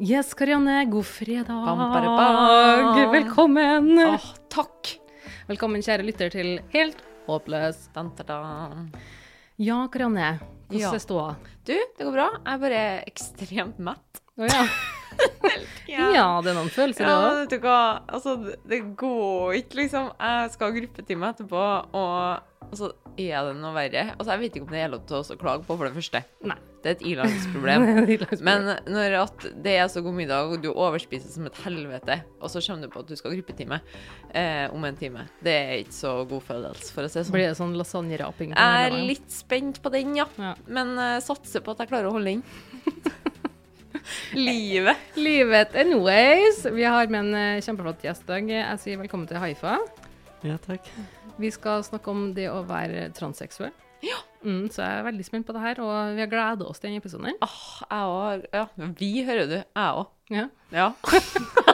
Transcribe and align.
Yes, 0.00 0.34
Karianne. 0.34 0.84
God 0.90 1.06
fredag. 1.06 1.46
Bam, 1.64 1.78
bare, 1.78 2.06
bam. 2.06 3.12
Velkommen. 3.12 3.98
Åh, 3.98 4.26
takk! 4.50 4.94
Velkommen, 5.48 5.82
kjære 5.84 6.06
lytter, 6.06 6.32
til 6.34 6.56
Helt 6.72 7.02
håpløs. 7.28 7.84
Dan, 7.94 8.10
da, 8.18 8.26
da. 8.26 8.38
Ja, 9.60 9.84
Karianne. 9.92 10.38
Hvordan 10.68 10.80
Ja. 10.80 10.92
er 10.94 10.98
ståa? 11.04 11.28
Du, 11.64 11.72
det 11.74 12.02
går 12.04 12.12
bra. 12.12 12.28
Jeg 12.44 12.54
er 12.54 12.58
bare 12.64 12.82
ekstremt 13.06 13.78
mett. 13.78 14.22
Oh, 14.36 14.46
ja. 14.48 14.66
ja, 16.14 16.26
det 16.44 16.52
er 16.52 16.58
noen 16.58 16.72
følelser, 16.72 17.08
Ja, 17.08 17.44
det 17.50 17.60
òg. 17.60 18.02
Altså, 18.08 18.36
det- 18.68 18.82
går 18.96 19.54
ikke, 19.60 19.74
liksom. 19.84 20.12
Jeg 20.18 20.50
skal 20.54 20.70
ha 20.70 20.78
gruppetime 20.80 21.32
etterpå, 21.32 21.64
og 21.94 22.70
altså, 22.70 22.92
er 23.16 23.48
det 23.48 23.56
noe 23.60 23.74
verre? 23.74 24.04
Altså, 24.18 24.30
jeg 24.34 24.40
vet 24.40 24.56
ikke 24.56 24.66
om 24.66 24.72
det 24.74 24.84
er 24.84 24.94
lov 24.94 25.04
til 25.06 25.16
å 25.16 25.38
klage 25.40 25.66
på, 25.66 25.76
for 25.76 25.86
det 25.88 25.94
første. 25.96 26.24
Nei. 26.44 26.56
Det 26.84 26.90
er 26.90 26.96
et 26.98 27.04
ilandsproblem. 27.14 27.84
Men 28.44 28.66
når 28.84 29.14
det 29.64 29.72
er 29.78 29.88
så 29.88 30.02
god 30.04 30.16
middag, 30.18 30.50
og 30.52 30.60
du 30.60 30.68
overspiser 30.72 31.32
som 31.32 31.46
et 31.48 31.60
helvete, 31.64 32.18
og 32.40 32.52
så 32.52 32.60
kommer 32.60 32.84
du 32.84 32.92
på 32.92 33.00
at 33.00 33.08
du 33.08 33.16
skal 33.16 33.32
ha 33.32 33.38
gruppetime 33.38 33.80
eh, 34.34 34.66
om 34.74 34.84
en 34.84 34.98
time, 35.00 35.24
det 35.44 35.54
er 35.54 35.74
ikke 35.80 35.96
så 35.96 36.14
god 36.28 36.44
følelse, 36.44 36.92
for 36.92 37.06
å 37.06 37.08
si 37.08 37.20
det 37.22 37.26
sånn. 37.30 37.38
Blir 37.38 37.48
det 37.48 37.56
sånn 37.60 37.76
lasagneraping? 37.80 38.52
Jeg 38.52 38.90
er 38.90 38.98
litt 39.08 39.32
spent 39.32 39.80
på 39.80 39.94
den, 39.94 40.12
ja. 40.20 40.28
Ja. 40.36 40.52
Men 40.68 40.92
uh, 40.98 41.16
satser 41.24 41.64
på 41.64 41.72
at 41.72 41.84
jeg 41.84 41.94
klarer 41.94 42.10
å 42.10 42.16
holde 42.18 42.36
inn. 42.36 42.44
Livet. 44.36 44.96
Livet 45.16 45.74
anyways. 45.74 46.64
Vi 46.72 46.84
har 46.84 47.08
med 47.12 47.20
en 47.20 47.34
eh, 47.38 47.62
kjempeflott 47.64 48.04
gjest 48.04 48.26
i 48.26 48.30
dag. 48.32 48.50
Jeg 48.50 48.80
sier 48.82 49.00
velkommen 49.00 49.28
til 49.30 49.40
Haifa. 49.40 49.78
Ja, 50.44 50.58
takk. 50.60 50.88
Vi 51.40 51.50
skal 51.54 51.84
snakke 51.86 52.12
om 52.12 52.28
det 52.36 52.46
å 52.52 52.60
være 52.68 53.08
transseksuell. 53.16 53.72
Ja. 54.04 54.18
Mm, 54.44 54.66
så 54.68 54.82
jeg 54.84 54.98
er 55.00 55.06
veldig 55.06 55.24
spent 55.24 55.46
på 55.48 55.54
det 55.56 55.62
her, 55.64 55.80
og 55.80 56.16
vi 56.18 56.20
har 56.20 56.28
gleda 56.28 56.66
oss 56.68 56.82
til 56.82 56.90
denne 56.90 57.00
episoden. 57.00 57.30
her. 57.30 57.38
Ah, 57.40 57.62
jeg 57.88 58.10
òg. 58.12 58.44
Ja, 58.52 58.90
vi 59.00 59.12
hører 59.24 59.48
du. 59.48 59.56
Jeg 59.62 60.02
òg. 60.02 60.10
Ja. 60.34 60.48
Ja. 60.74 60.90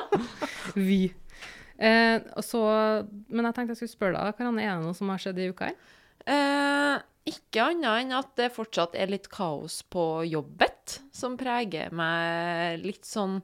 Vi. 0.75 1.13
Eh, 1.81 2.21
så, 2.47 2.61
men 3.33 3.47
jeg 3.49 3.55
tenkte 3.57 3.73
jeg 3.75 3.81
skulle 3.81 3.95
spørre 3.97 4.21
deg, 4.21 4.37
Karanne, 4.39 4.63
er 4.63 4.77
det 4.79 4.87
noe 4.87 4.95
som 4.95 5.11
har 5.11 5.23
skjedd 5.23 5.39
i 5.41 5.49
uka 5.51 5.71
her? 5.71 5.79
Eh, 6.31 6.97
ikke 7.29 7.63
annet 7.71 8.05
enn 8.05 8.13
at 8.17 8.31
det 8.39 8.53
fortsatt 8.55 8.95
er 8.99 9.11
litt 9.13 9.29
kaos 9.33 9.83
på 9.93 10.25
jobbet, 10.29 11.01
som 11.13 11.37
preger 11.41 11.93
meg 11.93 12.81
litt 12.85 13.05
sånn 13.07 13.41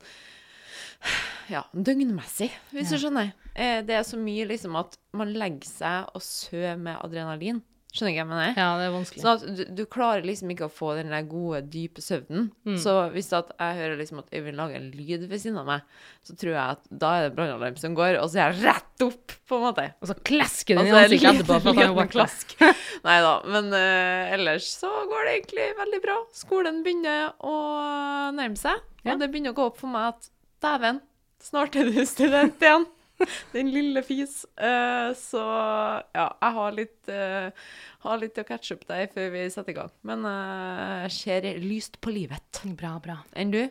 ja, 1.52 1.62
døgnmessig, 1.72 2.48
hvis 2.72 2.90
Ja. 2.90 2.96
du 2.96 3.02
skjønner. 3.04 3.32
Eh, 3.54 3.82
det 3.86 3.94
er 3.94 4.02
så 4.02 4.18
mye 4.18 4.46
liksom 4.48 4.74
at 4.80 4.96
man 5.16 5.32
legger 5.36 5.68
seg 5.68 6.08
og 6.14 6.22
sover 6.24 6.76
med 6.80 6.98
adrenalin. 7.04 7.62
Skjønner 7.96 8.12
ikke 8.12 8.24
hva 8.26 8.26
jeg 8.26 8.28
mener? 8.28 8.58
Ja, 8.60 8.66
det 8.76 8.86
er 8.86 8.90
vanskelig. 8.92 9.22
Sånn 9.24 9.38
at 9.38 9.44
du, 9.56 9.62
du 9.78 9.82
klarer 9.88 10.26
liksom 10.28 10.50
ikke 10.52 10.66
å 10.66 10.72
få 10.72 10.90
den 10.98 11.08
der 11.14 11.22
gode, 11.24 11.62
dype 11.72 12.02
søvnen. 12.04 12.50
Mm. 12.68 12.74
Så 12.82 12.92
hvis 13.14 13.30
at 13.32 13.54
jeg 13.56 13.78
hører 13.78 13.96
liksom 14.02 14.18
at 14.20 14.28
Øyvind 14.36 14.58
lager 14.60 14.76
en 14.82 14.90
lyd 14.92 15.24
ved 15.30 15.40
siden 15.40 15.56
av 15.62 15.70
meg, 15.70 15.86
så 16.26 16.36
tror 16.36 16.52
jeg 16.52 16.74
at 16.76 16.82
da 16.92 17.12
er 17.16 17.24
det 17.26 17.32
brannalarm 17.38 17.78
som 17.80 17.94
går, 17.96 18.18
og 18.20 18.28
så 18.28 18.42
er 18.42 18.52
jeg 18.52 18.66
rett 18.66 19.04
opp, 19.06 19.32
på 19.48 19.56
en 19.56 19.64
måte. 19.64 19.86
Og 20.02 20.10
så 20.10 20.16
klesker 20.28 20.76
den 20.76 20.90
i 20.90 20.94
ansiktet 20.98 21.40
etterpå. 21.40 21.58
for 21.64 21.72
at 21.72 21.80
han 21.86 22.00
er 22.04 22.12
klask. 22.18 22.52
Nei 23.06 23.16
da, 23.24 23.32
men 23.56 23.72
uh, 23.72 24.34
ellers 24.36 24.68
så 24.76 24.90
går 25.08 25.24
det 25.30 25.34
egentlig 25.38 25.68
veldig 25.80 26.00
bra. 26.04 26.16
Skolen 26.36 26.82
begynner 26.84 27.32
å 27.40 27.56
nærme 28.36 28.60
seg, 28.60 28.82
Ja. 29.06 29.14
og 29.14 29.22
det 29.24 29.30
begynner 29.32 29.54
å 29.54 29.58
gå 29.62 29.70
opp 29.70 29.80
for 29.80 29.88
meg 29.92 30.12
at 30.12 30.28
dæven, 30.64 31.00
snart 31.42 31.76
er 31.80 31.88
du 31.94 32.02
student 32.08 32.60
igjen. 32.60 32.84
Den 33.54 33.70
lille 33.72 34.02
fis. 34.06 34.44
Uh, 34.60 35.10
så 35.16 35.40
ja, 36.16 36.26
jeg 36.28 36.52
har 36.58 36.70
litt, 36.76 37.08
uh, 37.08 37.50
har 38.04 38.16
litt 38.22 38.38
å 38.40 38.44
catche 38.48 38.74
opp 38.76 38.84
deg 38.90 39.02
før 39.14 39.26
vi 39.34 39.40
setter 39.52 39.72
i 39.72 39.78
gang. 39.78 39.92
Men 40.06 40.18
eh, 40.28 40.96
jeg 41.06 41.12
ser 41.16 41.40
lyst 41.62 41.94
på 42.04 42.08
livet. 42.14 42.50
Bra, 42.78 42.92
bra. 43.02 43.16
Enn 43.38 43.50
du? 43.54 43.62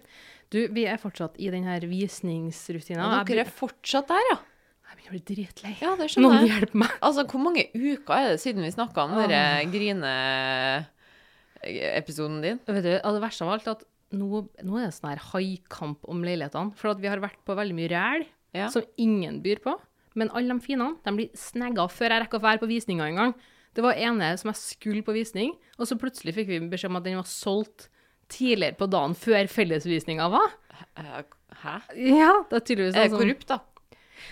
Du, 0.53 0.59
vi 0.75 0.83
er 0.89 0.97
fortsatt 1.01 1.33
i 1.41 1.47
denne 1.53 1.73
visningsrutina. 1.87 3.01
Ja, 3.01 3.07
dere 3.27 3.41
er 3.45 3.51
fortsatt 3.51 4.07
der, 4.11 4.23
ja? 4.31 4.37
jeg 4.85 4.93
begynner 4.99 5.11
å 5.11 5.13
bli 5.15 5.27
dritlei. 5.31 5.73
Ja, 5.81 5.91
det 5.97 6.05
Noen 6.05 6.13
skjønner 6.13 6.37
jeg. 6.37 6.49
hjelper 6.51 6.77
meg. 6.83 6.91
Altså, 7.03 7.21
hvor 7.31 7.41
mange 7.43 7.63
uker 7.73 8.13
er 8.15 8.23
det 8.31 8.39
siden 8.43 8.61
vi 8.63 8.75
snakka 8.75 8.99
om 9.07 9.13
denne 9.17 9.43
grine-episoden 9.73 12.37
din? 12.45 12.59
Vet 12.69 12.85
du, 12.85 12.93
det 12.93 13.23
verste 13.25 13.43
av 13.47 13.51
alt 13.55 13.67
er 13.67 13.75
at 13.75 13.83
nå, 14.15 14.27
nå 14.63 14.73
er 14.79 14.85
det 14.85 14.95
sånn 14.95 15.11
her 15.11 15.23
haikamp 15.31 15.99
om 16.11 16.19
leilighetene. 16.25 16.73
For 16.79 16.85
vi 17.01 17.11
har 17.11 17.23
vært 17.23 17.41
på 17.47 17.57
veldig 17.57 17.77
mye 17.77 17.91
ræl 17.91 18.23
Ja. 18.55 18.69
som 18.73 18.85
ingen 18.97 19.41
byr 19.43 19.59
på. 19.63 19.75
Men 20.15 20.29
alle 20.31 20.47
de 20.55 20.63
fine 20.63 20.93
de 21.03 21.11
blir 21.17 21.29
snegga 21.35 21.89
før 21.91 22.13
jeg 22.15 22.23
rekker 22.23 22.39
å 22.39 22.45
være 22.47 22.61
på 22.63 22.69
visninga 22.71 23.09
en 23.11 23.19
gang. 23.19 23.33
Det 23.75 23.83
var 23.83 23.97
ene 23.99 24.29
som 24.39 24.47
jeg 24.53 24.55
skulle 24.61 25.03
på 25.03 25.11
visning, 25.11 25.51
og 25.77 25.89
så 25.89 25.97
plutselig 25.99 26.33
fikk 26.37 26.47
vi 26.47 26.59
beskjed 26.71 26.93
om 26.93 26.95
at 27.01 27.03
den 27.03 27.17
var 27.19 27.27
solgt 27.27 27.89
tidligere 28.31 28.77
på 28.79 28.87
dagen 28.89 29.13
før 29.19 29.49
fellesvisninga 29.51 30.29
var. 30.31 30.53
Hæ? 30.95 31.75
Ja, 31.99 32.31
det 32.49 32.55
er 32.61 32.63
tydeligvis 32.63 32.95
Er 32.95 33.03
det 33.03 33.11
sånn 33.11 33.19
korrupt, 33.19 33.47
da? 33.51 33.59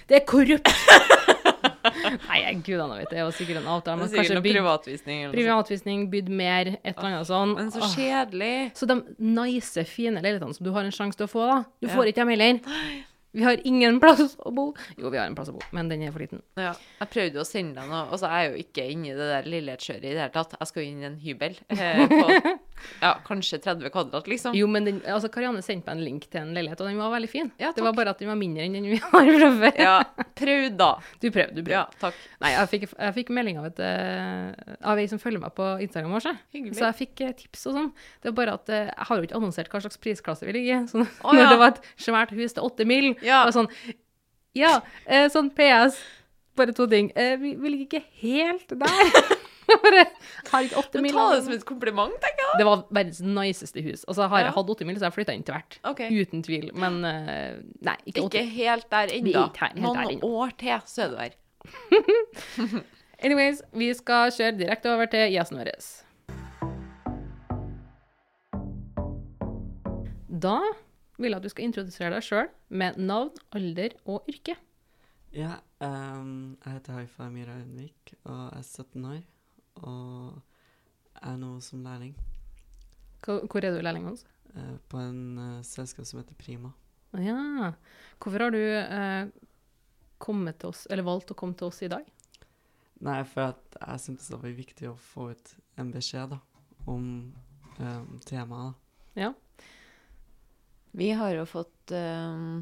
Det 0.07 0.21
er 0.21 0.25
korrupt! 0.25 0.71
Nei, 2.29 2.39
gudene 2.63 2.97
vet 3.01 3.09
det. 3.11 3.17
Det 3.19 3.23
var 3.27 3.35
sikkert 3.35 3.59
en 3.61 3.67
avtale. 3.75 3.99
Men 3.99 4.11
kanskje 4.13 4.39
bygd, 4.43 4.55
privatvisning 4.57 5.21
sånt. 5.25 5.35
privatvisning, 5.35 6.05
bydd 6.11 6.29
mer, 6.31 6.69
et 6.79 6.93
eller 6.95 7.09
annet 7.11 7.27
sånn. 7.29 7.55
Men 7.59 7.71
så 7.75 7.89
kjedelig. 7.93 8.53
Så 8.79 8.87
de 8.89 8.97
nice, 9.19 9.83
fine 9.89 10.23
leilighetene 10.23 10.55
som 10.57 10.67
du 10.67 10.71
har 10.75 10.87
en 10.87 10.95
sjanse 10.95 11.19
til 11.19 11.27
å 11.27 11.31
få, 11.31 11.43
da, 11.51 11.57
du 11.83 11.87
Ja. 11.87 11.93
får 11.95 12.11
ikke 12.11 12.21
dem 12.23 12.31
heller. 12.33 12.59
Vi 13.33 13.41
har 13.41 13.57
ingen 13.65 13.97
plass 14.01 14.35
å 14.45 14.51
bo. 14.53 14.67
Jo, 14.93 15.09
vi 15.09 15.17
har 15.17 15.25
en 15.25 15.35
plass 15.37 15.49
å 15.49 15.55
bo, 15.55 15.61
men 15.73 15.87
den 15.89 16.03
er 16.05 16.11
for 16.13 16.21
liten. 16.21 16.43
Ja. 16.59 16.75
Jeg 16.99 17.09
prøvde 17.15 17.41
å 17.41 17.47
sende 17.47 17.81
deg 17.81 17.89
noe, 17.89 18.03
og 18.13 18.19
så 18.21 18.29
er 18.29 18.43
jeg 18.43 18.51
jo 18.51 18.65
ikke 18.67 18.85
inne 18.93 19.09
i 19.09 19.15
det 19.17 19.29
der 19.31 19.49
leilighetskjøret 19.49 20.05
i 20.05 20.11
det 20.11 20.21
hele 20.21 20.35
tatt. 20.35 20.53
Jeg 20.59 20.69
skal 20.69 20.85
jo 20.85 20.91
inn 20.91 21.01
i 21.01 21.07
en 21.09 21.17
hybel 21.23 21.57
eh, 21.73 22.03
på 22.11 22.53
ja, 23.01 23.13
kanskje 23.27 23.59
30 23.63 23.89
kvadrat, 23.93 24.27
liksom. 24.31 24.55
Jo, 24.57 24.67
men 24.71 24.85
den, 24.87 24.99
altså, 25.09 25.29
Karianne 25.33 25.61
sendte 25.65 25.87
meg 25.89 25.97
en 25.99 26.03
link 26.05 26.27
til 26.31 26.41
en 26.41 26.53
leilighet, 26.55 26.81
og 26.83 26.89
den 26.89 26.97
var 27.01 27.11
veldig 27.13 27.29
fin. 27.31 27.51
Ja, 27.61 27.71
det 27.75 27.83
var 27.85 27.95
bare 27.97 28.13
at 28.15 28.19
den 28.23 28.29
var 28.31 28.39
mindre 28.39 28.65
enn 28.67 28.77
den 28.77 28.87
vi 28.91 28.97
har 29.03 29.29
fra 29.37 29.49
før. 29.61 29.79
Ja, 29.83 29.95
prøv 30.39 30.67
da. 30.79 30.89
Du 31.21 31.27
prøvde, 31.29 31.55
du 31.57 31.61
prøvde. 31.63 31.75
Ja, 31.75 31.83
takk. 32.01 32.17
Nei, 32.43 32.51
jeg 32.55 32.71
fikk, 32.73 32.87
jeg 32.95 33.15
fikk 33.19 33.31
melding 33.37 33.59
av, 33.61 33.69
et, 33.71 33.79
eh, 33.83 34.73
av 34.93 35.01
ei 35.01 35.07
som 35.11 35.21
følger 35.21 35.43
meg 35.43 35.53
på 35.57 35.69
Instagram 35.85 36.15
vår, 36.17 36.27
så 36.27 36.87
jeg 36.87 36.97
fikk 37.03 37.23
eh, 37.27 37.35
tips 37.43 37.67
og 37.71 37.77
sånn. 37.79 37.91
Det 38.23 38.31
var 38.31 38.37
bare 38.41 38.57
at 38.59 38.73
eh, 38.73 38.87
jeg 38.91 39.07
har 39.11 39.21
jo 39.21 39.27
ikke 39.29 39.39
annonsert 39.39 39.71
hva 39.73 39.83
slags 39.85 40.01
prisklasse 40.03 40.47
vi 40.49 40.57
ligger 40.59 40.83
i. 40.83 40.87
Så 40.93 41.03
Å, 41.03 41.33
når 41.35 41.47
det 41.53 41.59
var 41.61 41.71
et 41.75 41.81
svært 42.07 42.33
hus 42.37 42.53
til 42.57 42.65
åtte 42.67 42.85
mil, 42.89 43.13
Ja. 43.25 43.45
og 43.47 43.53
sånn 43.55 43.69
Ja, 44.53 44.75
sånn 45.33 45.49
PS. 45.57 45.97
Bare 46.53 46.73
to 46.77 46.85
ting. 46.85 47.07
Vi, 47.41 47.55
vi 47.57 47.69
ligger 47.73 47.87
ikke 47.87 48.03
helt 48.21 48.69
der. 48.77 49.39
bare 49.83 50.03
har 50.51 50.65
ikke 50.67 50.77
åtte 50.83 51.01
mil. 51.01 51.15
ta 51.15 51.23
det 51.33 51.39
som 51.47 51.53
et 51.55 51.63
kompliment, 51.65 52.13
tenker 52.21 52.42
jeg. 52.42 52.42
Det 52.57 52.65
var 52.67 52.83
verdens 52.93 53.19
niceste 53.25 53.81
hus. 53.85 54.03
Og 54.07 54.15
så 54.15 54.27
har 54.29 54.39
Ja. 54.39 54.45
jeg 54.45 54.53
hatt 54.53 54.69
åtte 54.69 54.85
mil, 54.85 54.95
så 54.99 55.07
jeg 55.09 55.13
flytta 55.15 55.33
inn 55.33 55.43
til 55.43 55.55
hvert. 55.55 55.79
Okay. 55.83 56.09
Uten 56.21 56.43
tvil. 56.43 56.69
Men 56.73 57.03
eh, 57.05 57.55
nei, 57.81 57.95
ikke 58.05 58.21
åtte. 58.27 58.37
Ikke 58.41 58.49
helt 58.57 58.89
der 58.91 58.97
er 59.07 59.13
ennå. 59.19 59.93
Noen 59.93 60.19
år 60.23 60.53
til, 60.57 60.79
så 60.85 61.03
er 61.03 61.09
du 61.09 61.17
her. 61.17 62.83
Anyways, 63.23 63.61
vi 63.71 63.93
skal 63.95 64.31
kjøre 64.35 64.57
direkte 64.59 64.91
over 64.93 65.05
til 65.07 65.31
gjesten 65.31 65.57
vår. 65.61 65.71
Da 70.43 70.57
vil 71.21 71.29
jeg 71.31 71.37
at 71.37 71.43
du 71.45 71.49
skal 71.53 71.67
introdusere 71.69 72.11
deg 72.15 72.25
sjøl 72.25 72.49
med 72.73 72.97
navn, 72.99 73.29
alder 73.55 73.93
og 74.09 74.25
yrke. 74.27 74.55
Ja, 75.33 75.55
um, 75.81 76.57
jeg 76.65 76.73
heter 76.75 76.97
Haifa 76.99 77.29
Myra 77.33 77.55
Unvik 77.61 78.13
og 78.25 78.51
er 78.57 78.61
17 78.61 79.05
år. 79.07 79.21
Og 79.87 80.41
er 81.23 81.37
nå 81.39 81.55
som 81.63 81.81
lærling 81.85 82.13
Hvor 83.23 83.63
er 83.63 83.71
du 83.73 83.81
lærling 83.83 84.07
hos? 84.11 84.25
eh, 84.55 84.75
på 84.89 84.97
en 84.97 85.37
eh, 85.37 85.61
selskap 85.65 86.07
som 86.07 86.21
heter 86.21 86.37
Prima. 86.39 86.73
Ja. 87.17 87.73
Hvorfor 88.21 88.47
har 88.47 88.53
du 88.53 88.61
eh, 88.61 89.27
kommet 90.23 90.59
til 90.61 90.73
oss, 90.73 90.85
eller 90.89 91.05
valgt 91.07 91.33
å 91.33 91.37
komme 91.37 91.57
til 91.57 91.69
oss 91.69 91.81
i 91.85 91.91
dag? 91.91 92.05
Nei, 93.03 93.19
for 93.27 93.51
at 93.51 93.79
jeg 93.79 94.03
syntes 94.05 94.29
det 94.31 94.39
var 94.39 94.55
viktig 94.55 94.87
å 94.89 94.99
få 95.11 95.31
ut 95.33 95.55
en 95.81 95.89
beskjed 95.91 96.31
da, 96.31 96.37
om 96.87 97.07
um, 97.81 98.13
temaet. 98.23 98.77
da. 99.17 99.25
Ja. 99.25 99.33
Vi 100.95 101.09
har 101.17 101.33
jo 101.35 101.43
fått 101.49 101.91
um, 101.91 102.61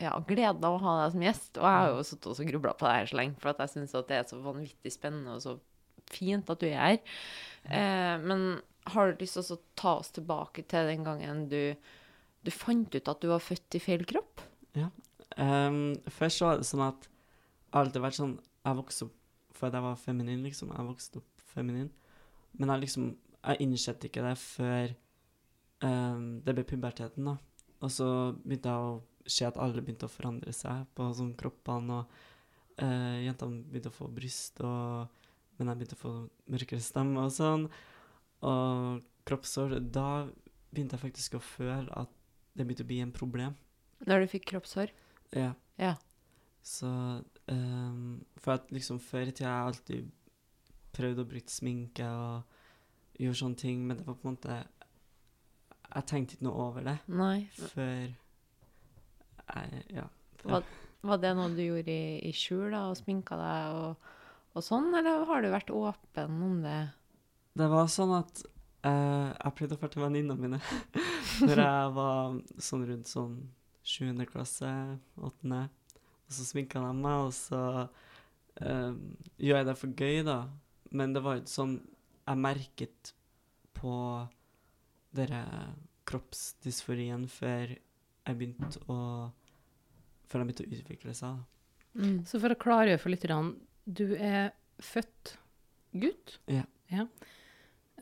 ja, 0.00 0.14
gleden 0.24 0.64
av 0.64 0.78
å 0.78 0.80
ha 0.80 0.94
deg 1.02 1.12
som 1.12 1.26
gjest, 1.26 1.50
og 1.58 1.66
jeg 1.68 1.82
har 1.82 1.90
jo 1.90 2.06
sittet 2.08 2.30
og 2.32 2.50
grubla 2.54 2.72
på 2.78 2.88
det 2.88 2.94
her 2.96 3.10
så 3.10 3.18
lenge, 3.20 3.36
for 3.42 3.52
at 3.52 3.60
jeg 3.60 3.74
syns 3.74 3.96
det 3.98 4.16
er 4.16 4.24
så 4.30 4.40
vanvittig 4.40 4.94
spennende 4.94 5.36
og 5.36 5.44
så 5.44 5.58
fint 6.14 6.48
at 6.54 6.62
du 6.62 6.68
er 6.70 6.80
her. 6.80 7.18
Eh, 7.68 8.14
men 8.24 8.46
har 8.92 9.12
du 9.12 9.22
lyst 9.22 9.38
til 9.38 9.56
å 9.56 9.60
ta 9.78 9.96
oss 10.00 10.12
tilbake 10.14 10.64
til 10.68 10.90
den 10.90 11.04
gangen 11.06 11.46
du, 11.48 11.74
du 12.44 12.50
fant 12.52 12.94
ut 12.94 13.10
at 13.10 13.22
du 13.22 13.30
var 13.30 13.42
født 13.42 13.78
i 13.78 13.82
feil 13.82 14.04
kropp? 14.08 14.42
Ehm, 15.40 15.96
først 16.18 16.40
så 16.40 16.48
var 16.48 16.60
det 16.60 16.68
sånn 16.68 16.84
at 16.84 17.06
jeg 17.08 17.80
alltid 17.80 18.04
vært 18.04 18.18
sånn 18.20 18.34
Jeg 18.64 18.78
vokste 18.78 19.06
opp 19.08 19.16
for 19.54 19.68
at 19.68 19.74
jeg 19.76 19.84
var 19.84 19.96
feminin, 19.98 20.44
liksom. 20.46 20.70
Jeg 20.74 20.86
vokste 20.88 21.20
opp 21.20 21.42
feminin. 21.54 21.90
Men 22.58 22.70
jeg 22.72 22.84
liksom 22.84 23.08
Jeg 23.44 23.60
innsett 23.60 24.04
ikke 24.08 24.22
det 24.24 24.36
før 24.40 24.94
um, 25.84 26.40
det 26.44 26.54
ble 26.56 26.64
puberteten, 26.64 27.26
da. 27.28 27.34
Og 27.84 27.90
så 27.92 28.06
begynte 28.40 28.72
jeg 28.72 28.86
å 28.86 29.28
se 29.28 29.44
at 29.44 29.58
alle 29.60 29.82
begynte 29.84 30.08
å 30.08 30.12
forandre 30.12 30.52
seg 30.56 30.86
på 30.96 31.10
sånn 31.12 31.34
kroppene, 31.36 31.98
og 31.98 32.80
uh, 32.80 33.18
jentene 33.20 33.60
begynte 33.68 33.92
å 33.92 33.98
få 33.98 34.08
bryst, 34.08 34.62
og 34.64 35.12
men 35.58 35.70
jeg 35.70 35.80
begynte 35.80 35.98
å 35.98 36.00
få 36.00 36.12
mørkere 36.50 36.82
stemme 36.82 37.26
og 37.28 37.34
sånn. 37.34 37.68
Og 38.44 39.04
kroppssår, 39.24 39.78
Da 39.92 40.26
begynte 40.74 40.98
jeg 40.98 41.04
faktisk 41.04 41.38
å 41.38 41.42
føle 41.44 41.88
at 41.96 42.10
det 42.54 42.66
begynte 42.66 42.84
å 42.84 42.90
bli 42.90 43.00
en 43.02 43.14
problem. 43.14 43.54
Når 44.04 44.24
du 44.24 44.32
fikk 44.34 44.48
kroppshår? 44.52 44.92
Ja. 45.34 45.52
Ja. 45.80 45.94
Så 46.64 46.88
um, 47.50 48.24
For 48.40 48.56
at 48.56 48.70
liksom 48.72 49.00
før 49.02 49.28
i 49.28 49.32
tida 49.32 49.50
har 49.50 49.58
jeg 49.58 49.72
alltid 49.72 50.10
prøvd 50.94 51.22
å 51.22 51.28
bruke 51.28 51.50
sminke 51.50 52.06
og 52.06 53.18
gjøre 53.20 53.38
sånne 53.40 53.60
ting, 53.60 53.82
men 53.86 53.98
det 53.98 54.06
var 54.06 54.18
på 54.18 54.28
en 54.28 54.36
måte 54.36 54.60
Jeg 55.94 56.06
tenkte 56.10 56.36
ikke 56.36 56.46
noe 56.48 56.68
over 56.68 56.86
det 56.86 56.96
Nei. 57.10 57.48
før 57.72 57.94
jeg 59.54 59.84
Ja. 59.92 60.06
Hva, 60.44 60.62
var 61.04 61.20
det 61.20 61.34
noe 61.36 61.52
du 61.52 61.62
gjorde 61.62 61.92
i, 61.92 62.20
i 62.28 62.32
skjul, 62.32 62.70
da, 62.72 62.86
og 62.90 62.96
sminka 62.98 63.36
deg 63.36 63.76
og, 63.76 64.08
og 64.56 64.64
sånn, 64.64 64.88
eller 64.96 65.24
har 65.28 65.44
du 65.44 65.50
vært 65.52 65.72
åpen 65.72 66.38
om 66.44 66.62
det? 66.64 66.78
Det 67.54 67.68
var 67.70 67.90
sånn 67.92 68.12
at 68.16 68.42
eh, 68.86 69.28
jeg 69.30 69.54
pleide 69.54 69.76
å 69.76 69.80
dra 69.80 69.90
til 69.92 70.02
venninnene 70.02 70.34
mine 70.40 70.58
når 71.48 71.60
jeg 71.62 71.92
var 71.98 72.38
sånn 72.68 72.86
rundt 72.88 73.10
sånn 73.10 73.36
sjuende 73.84 74.26
klasse, 74.26 74.70
8. 75.20 75.60
Og 76.24 76.32
så 76.34 76.46
sminka 76.48 76.80
de 76.80 76.92
meg, 76.98 77.26
og 77.28 77.34
så 77.36 77.62
eh, 78.58 78.92
gjør 79.38 79.60
jeg 79.60 79.68
det 79.68 79.76
for 79.78 80.02
gøy, 80.02 80.22
da. 80.26 80.38
Men 80.94 81.14
det 81.14 81.24
var 81.24 81.40
ikke 81.40 81.50
sånn 81.50 81.78
Jeg 82.24 82.38
merket 82.38 83.10
på 83.74 83.94
denne 85.14 85.40
kroppsdysforien 86.08 87.26
før 87.28 87.74
jeg 87.74 88.38
begynte 88.38 88.80
å 88.88 88.98
Før 90.30 90.40
den 90.40 90.50
begynte 90.50 90.66
å 90.66 90.78
utvikle 90.78 91.14
seg. 91.14 91.42
Mm. 91.94 92.22
Så 92.26 92.40
for 92.42 92.50
å 92.50 92.58
klargjøre 92.58 92.98
for 93.02 93.12
lytterne, 93.12 93.54
du 93.84 94.16
er 94.16 94.54
født 94.82 95.36
gutt. 95.92 96.38
Ja. 96.50 96.64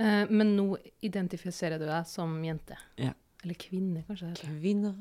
Eh, 0.01 0.25
men 0.31 0.55
nå 0.57 0.67
identifiserer 1.05 1.81
du 1.81 1.87
deg 1.89 2.09
som 2.09 2.35
jente. 2.45 2.79
Ja. 3.01 3.13
Eller 3.43 3.59
kvinne, 3.59 4.05
kanskje 4.07 4.31
det 4.31 4.33
heter. 4.37 4.57
Kvinne. 4.61 4.95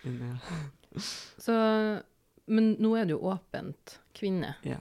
Kvinne. 0.00 0.32
ja. 0.32 0.64
Så, 1.44 1.54
men 2.46 2.74
nå 2.78 2.92
er 2.94 3.08
du 3.08 3.16
jo 3.16 3.24
åpent 3.32 3.96
kvinne. 4.14 4.52
Ja. 4.62 4.78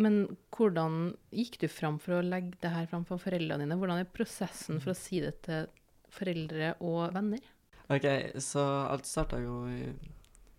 Men 0.00 0.22
hvordan 0.52 1.14
gikk 1.32 1.58
du 1.60 1.66
fram 1.72 1.98
for 2.00 2.18
å 2.18 2.24
legge 2.24 2.56
det 2.62 2.72
her 2.72 2.88
fram 2.88 3.04
for 3.08 3.20
foreldrene 3.20 3.64
dine? 3.64 3.76
Hvordan 3.80 4.00
er 4.00 4.08
prosessen 4.08 4.80
for 4.80 4.92
å 4.92 4.96
si 4.96 5.20
det 5.24 5.34
til 5.44 5.68
foreldre 6.12 6.74
og 6.84 7.12
venner? 7.16 7.44
OK, 7.92 8.06
så 8.42 8.64
alt 8.88 9.08
starta 9.08 9.38
jo 9.40 9.62
i 9.70 9.84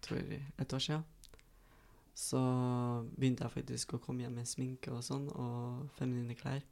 tror 0.06 0.22
jeg, 0.22 0.42
et 0.58 0.74
år 0.74 0.84
siden. 0.84 1.06
Så 2.18 2.40
begynte 3.18 3.46
jeg 3.46 3.54
faktisk 3.60 3.94
å 3.94 4.02
komme 4.02 4.26
hjem 4.26 4.40
med 4.40 4.50
sminke 4.50 4.94
og 4.94 5.04
sånn, 5.06 5.28
og 5.34 5.86
feminine 6.00 6.38
klær. 6.38 6.64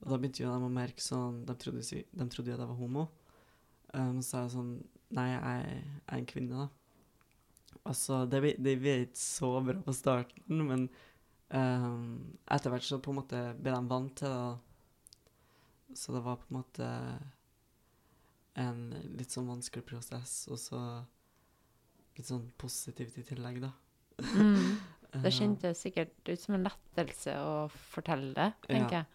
Og 0.00 0.10
da 0.12 0.16
begynte 0.18 0.42
jo 0.42 0.50
de 0.52 0.64
å 0.64 0.72
merke 0.72 1.02
sånn 1.04 1.42
De 1.44 1.54
trodde, 1.60 1.82
de 1.84 2.26
trodde 2.32 2.54
at 2.54 2.60
jeg 2.62 2.68
var 2.70 2.78
homo. 2.78 3.06
Um, 3.92 4.20
så 4.22 4.28
sa 4.30 4.42
jeg 4.46 4.54
sånn 4.54 4.70
Nei, 5.16 5.26
jeg 5.32 5.40
er 5.42 5.64
jeg 5.66 5.84
er 6.06 6.16
en 6.20 6.28
kvinne, 6.30 6.64
da. 6.64 6.68
Altså, 7.90 8.20
det, 8.30 8.40
det 8.62 8.76
ble 8.78 8.92
ikke 9.04 9.18
så 9.18 9.48
bra 9.66 9.74
på 9.82 9.94
starten, 9.96 10.60
men 10.68 10.84
um, 11.50 12.36
etter 12.46 12.70
hvert 12.70 12.86
så 12.86 12.98
på 13.02 13.10
en 13.10 13.18
måte 13.18 13.40
ble 13.58 13.72
de 13.74 13.90
vant 13.90 14.12
til 14.20 14.30
det. 14.30 15.96
Så 15.98 16.14
det 16.14 16.22
var 16.22 16.38
på 16.38 16.46
en 16.52 16.58
måte 16.60 16.88
en 18.60 18.80
litt 19.18 19.32
sånn 19.34 19.48
vanskelig 19.50 19.82
prosess, 19.88 20.44
og 20.50 20.58
så 20.62 20.80
litt 22.18 22.28
sånn 22.28 22.46
positivt 22.60 23.18
i 23.22 23.26
tillegg, 23.32 23.60
da. 23.66 23.72
Mm. 24.36 24.78
Det 25.10 25.26
Eh, 25.26 25.34
kjentes 25.34 25.80
sikkert 25.82 26.12
ut 26.28 26.38
som 26.38 26.54
en 26.54 26.68
lettelse 26.68 27.32
å 27.42 27.54
fortelle 27.90 28.30
det, 28.36 28.52
Ja. 28.68 28.68
tenker 28.68 28.96
jeg. 29.00 29.06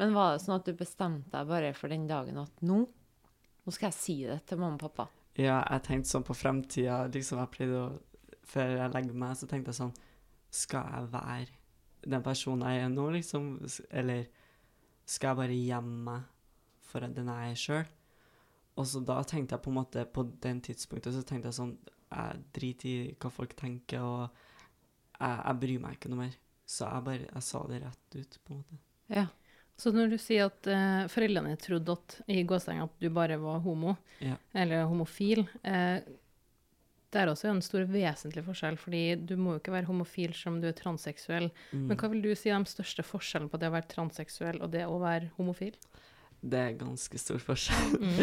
Men 0.00 0.14
var 0.16 0.34
det 0.34 0.44
sånn 0.44 0.56
at 0.56 0.68
du 0.68 0.76
bestemte 0.76 1.32
deg 1.34 1.48
bare 1.50 1.72
for 1.76 1.92
den 1.92 2.06
dagen 2.08 2.38
at 2.40 2.62
nå, 2.64 2.78
nå 3.62 3.74
skal 3.74 3.90
jeg 3.90 3.98
si 3.98 4.16
det 4.24 4.40
til 4.48 4.60
mamma 4.62 4.78
og 4.78 4.86
pappa? 4.86 5.08
Ja, 5.38 5.62
jeg 5.64 5.84
tenkte 5.86 6.10
sånn 6.10 6.26
på 6.28 6.36
fremtida, 6.36 7.02
liksom 7.12 7.40
jeg 7.40 7.52
pleide 7.54 7.84
å 7.86 7.90
Før 8.52 8.72
jeg 8.74 8.90
legger 8.90 9.16
meg, 9.16 9.36
så 9.38 9.46
tenkte 9.48 9.70
jeg 9.70 9.78
sånn 9.78 9.92
Skal 10.52 10.88
jeg 10.90 11.10
være 11.12 11.60
den 12.12 12.24
personen 12.26 12.66
jeg 12.66 12.82
er 12.82 12.90
nå, 12.90 13.04
liksom? 13.14 13.52
Eller 13.88 14.26
skal 15.06 15.30
jeg 15.30 15.38
bare 15.38 15.58
gjemme 15.58 16.02
meg 16.08 16.24
for 16.82 17.06
den 17.06 17.30
jeg 17.30 17.52
er 17.52 17.60
sjøl? 17.62 17.92
Og 18.76 18.88
så 18.88 19.02
da 19.04 19.18
tenkte 19.28 19.56
jeg 19.56 19.64
på 19.64 19.70
en 19.70 19.78
måte 19.78 20.04
På 20.08 20.24
den 20.24 20.60
tidspunktet 20.64 21.14
så 21.14 21.22
tenkte 21.28 21.50
jeg 21.50 21.58
sånn 21.60 21.76
Jeg 21.86 22.42
driter 22.56 22.88
i 22.90 23.14
hva 23.20 23.32
folk 23.32 23.54
tenker, 23.58 24.02
og 24.02 24.24
jeg, 25.20 25.38
jeg 25.38 25.60
bryr 25.62 25.84
meg 25.84 25.96
ikke 25.96 26.10
noe 26.12 26.24
mer. 26.24 26.36
Så 26.66 26.88
jeg 26.88 27.06
bare 27.08 27.28
Jeg 27.28 27.46
sa 27.46 27.62
det 27.70 27.82
rett 27.84 28.18
ut, 28.18 28.38
på 28.42 28.52
en 28.52 28.62
måte. 28.62 28.80
Ja. 29.12 29.26
Så 29.82 29.90
når 29.94 30.12
du 30.12 30.18
sier 30.20 30.46
at 30.46 30.68
uh, 30.70 31.04
foreldrene 31.10 31.56
trodde 31.58 31.96
at, 31.96 32.18
i 32.30 32.44
gåsehud 32.46 32.84
at 32.84 32.98
du 33.02 33.08
bare 33.14 33.38
var 33.42 33.62
homo, 33.64 33.96
Ja. 34.22 34.36
eller 34.54 34.84
homofil, 34.86 35.42
uh, 35.66 35.98
det 37.12 37.20
er 37.20 37.28
også 37.28 37.50
en 37.50 37.60
stor 37.64 37.84
vesentlig 37.90 38.44
forskjell, 38.46 38.78
fordi 38.80 39.02
du 39.28 39.34
må 39.36 39.56
jo 39.56 39.60
ikke 39.60 39.74
være 39.74 39.88
homofil 39.90 40.32
som 40.36 40.60
du 40.62 40.68
er 40.70 40.76
transseksuell. 40.78 41.50
Mm. 41.72 41.88
Men 41.90 41.98
hva 42.00 42.08
vil 42.08 42.22
du 42.24 42.30
si 42.38 42.48
er 42.48 42.62
de 42.62 42.72
største 42.72 43.04
forskjellene 43.04 43.52
på 43.52 43.60
det 43.60 43.68
å 43.68 43.74
være 43.74 43.90
transseksuell 43.90 44.62
og 44.64 44.72
det 44.72 44.86
å 44.88 44.96
være 45.02 45.28
homofil? 45.36 45.76
Det 46.42 46.58
er 46.58 46.78
ganske 46.80 47.20
stor 47.20 47.42
forskjell. 47.42 47.92
Mm. 48.00 48.22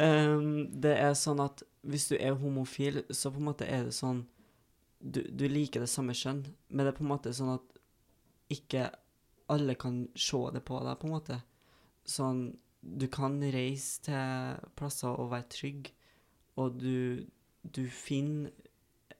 um, 0.00 0.48
det 0.86 0.94
er 0.96 1.12
sånn 1.18 1.42
at 1.44 1.62
hvis 1.84 2.08
du 2.10 2.16
er 2.16 2.38
homofil, 2.40 3.02
så 3.12 3.32
på 3.34 3.42
en 3.42 3.50
måte 3.50 3.68
er 3.68 3.88
det 3.88 3.96
sånn 3.96 4.24
Du, 5.00 5.22
du 5.24 5.46
liker 5.48 5.80
det 5.80 5.88
samme 5.88 6.12
kjønn, 6.12 6.42
men 6.68 6.84
det 6.84 6.90
er 6.90 6.96
på 6.98 7.04
en 7.06 7.08
måte 7.08 7.30
sånn 7.32 7.54
at 7.54 7.78
ikke 8.52 8.90
alle 9.50 9.76
kan 9.78 10.02
se 10.14 10.40
det 10.54 10.62
på 10.66 10.80
deg, 10.84 10.98
på 11.00 11.08
en 11.08 11.16
måte. 11.16 11.40
Sånn 12.08 12.50
Du 12.80 13.06
kan 13.12 13.34
reise 13.52 14.00
til 14.06 14.60
plasser 14.78 15.12
og 15.12 15.32
være 15.34 15.50
trygg, 15.52 15.90
og 16.56 16.78
du, 16.80 17.26
du 17.62 17.84
finner 17.92 18.52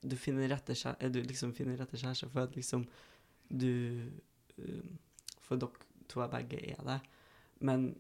Du 0.01 0.17
finner 0.17 0.49
rette 0.49 0.73
kjære, 0.73 1.11
du 1.13 1.21
liksom 1.21 1.53
finner 1.53 1.77
rette 1.77 1.99
kjæreste 2.01 2.31
for 2.33 2.47
at 2.47 2.57
liksom 2.57 2.87
du 3.51 4.07
um, 4.57 4.97
For 5.45 5.61
dere 5.61 5.89
to 6.11 6.23
er 6.25 6.31
begge 6.33 6.59
er 6.73 6.81
det. 6.87 7.01
Men 7.61 7.93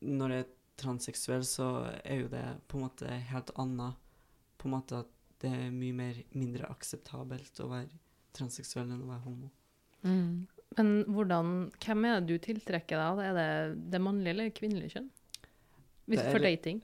når 0.00 0.32
jeg 0.32 0.44
er 0.44 0.54
transseksuell, 0.80 1.44
så 1.46 1.66
er 2.04 2.22
jo 2.22 2.30
det 2.32 2.44
på 2.68 2.78
en 2.78 2.86
måte 2.86 3.18
helt 3.30 3.52
annet. 3.60 3.94
På 4.58 4.68
en 4.68 4.74
måte 4.74 5.02
at 5.04 5.12
det 5.42 5.52
er 5.52 5.70
mye 5.74 5.94
mer, 5.94 6.18
mindre 6.34 6.66
akseptabelt 6.72 7.60
å 7.62 7.68
være 7.70 8.00
transseksuell 8.36 8.88
enn 8.88 9.04
å 9.04 9.10
være 9.12 9.24
homo. 9.28 9.50
Mm. 10.02 10.46
Men 10.76 10.92
hvordan, 11.08 11.52
hvem 11.80 12.04
er 12.04 12.20
det 12.20 12.26
du 12.28 12.42
tiltrekker 12.46 13.00
deg? 13.00 13.22
Er 13.30 13.36
det 13.38 13.90
det 13.94 14.00
mannlige 14.02 14.34
eller 14.34 14.52
kvinnelige 14.56 14.96
kjønn? 14.96 15.08
Hvis 16.06 16.20
Det 16.20 16.26
er 16.26 16.32
for 16.34 16.42
litt- 16.42 16.62
dating. 16.62 16.82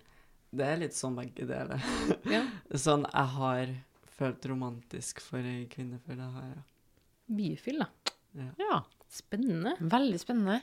Det 0.52 0.66
er 0.68 0.80
litt 0.82 0.96
sånn 0.96 1.16
begge 1.16 1.46
deler. 1.48 1.80
Ja. 2.28 2.42
sånn 2.86 3.06
jeg 3.08 3.28
har 3.36 3.74
følt 4.18 4.44
romantisk 4.50 5.22
for 5.24 5.38
ei 5.48 5.64
kvinne 5.72 5.98
før 6.04 6.18
det 6.20 6.30
her, 6.34 6.50
ja. 6.56 6.64
Bifil, 7.32 7.78
da. 7.80 7.88
Ja. 8.36 8.48
ja. 8.60 8.82
Spennende. 9.12 9.74
Veldig 9.80 10.18
spennende. 10.20 10.58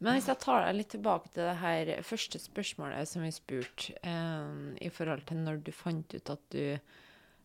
Men 0.00 0.14
hvis 0.16 0.28
jeg 0.30 0.40
tar 0.40 0.62
deg 0.64 0.78
litt 0.78 0.90
tilbake 0.94 1.28
til 1.32 1.44
det 1.44 1.56
her 1.60 1.90
første 2.08 2.40
spørsmålet 2.40 3.08
som 3.08 3.24
vi 3.24 3.32
spurte, 3.36 3.92
eh, 4.00 4.52
i 4.80 4.88
forhold 4.92 5.26
til 5.28 5.42
når 5.44 5.60
du 5.66 5.72
fant 5.76 6.14
ut 6.16 6.32
at 6.32 6.44
du 6.54 6.78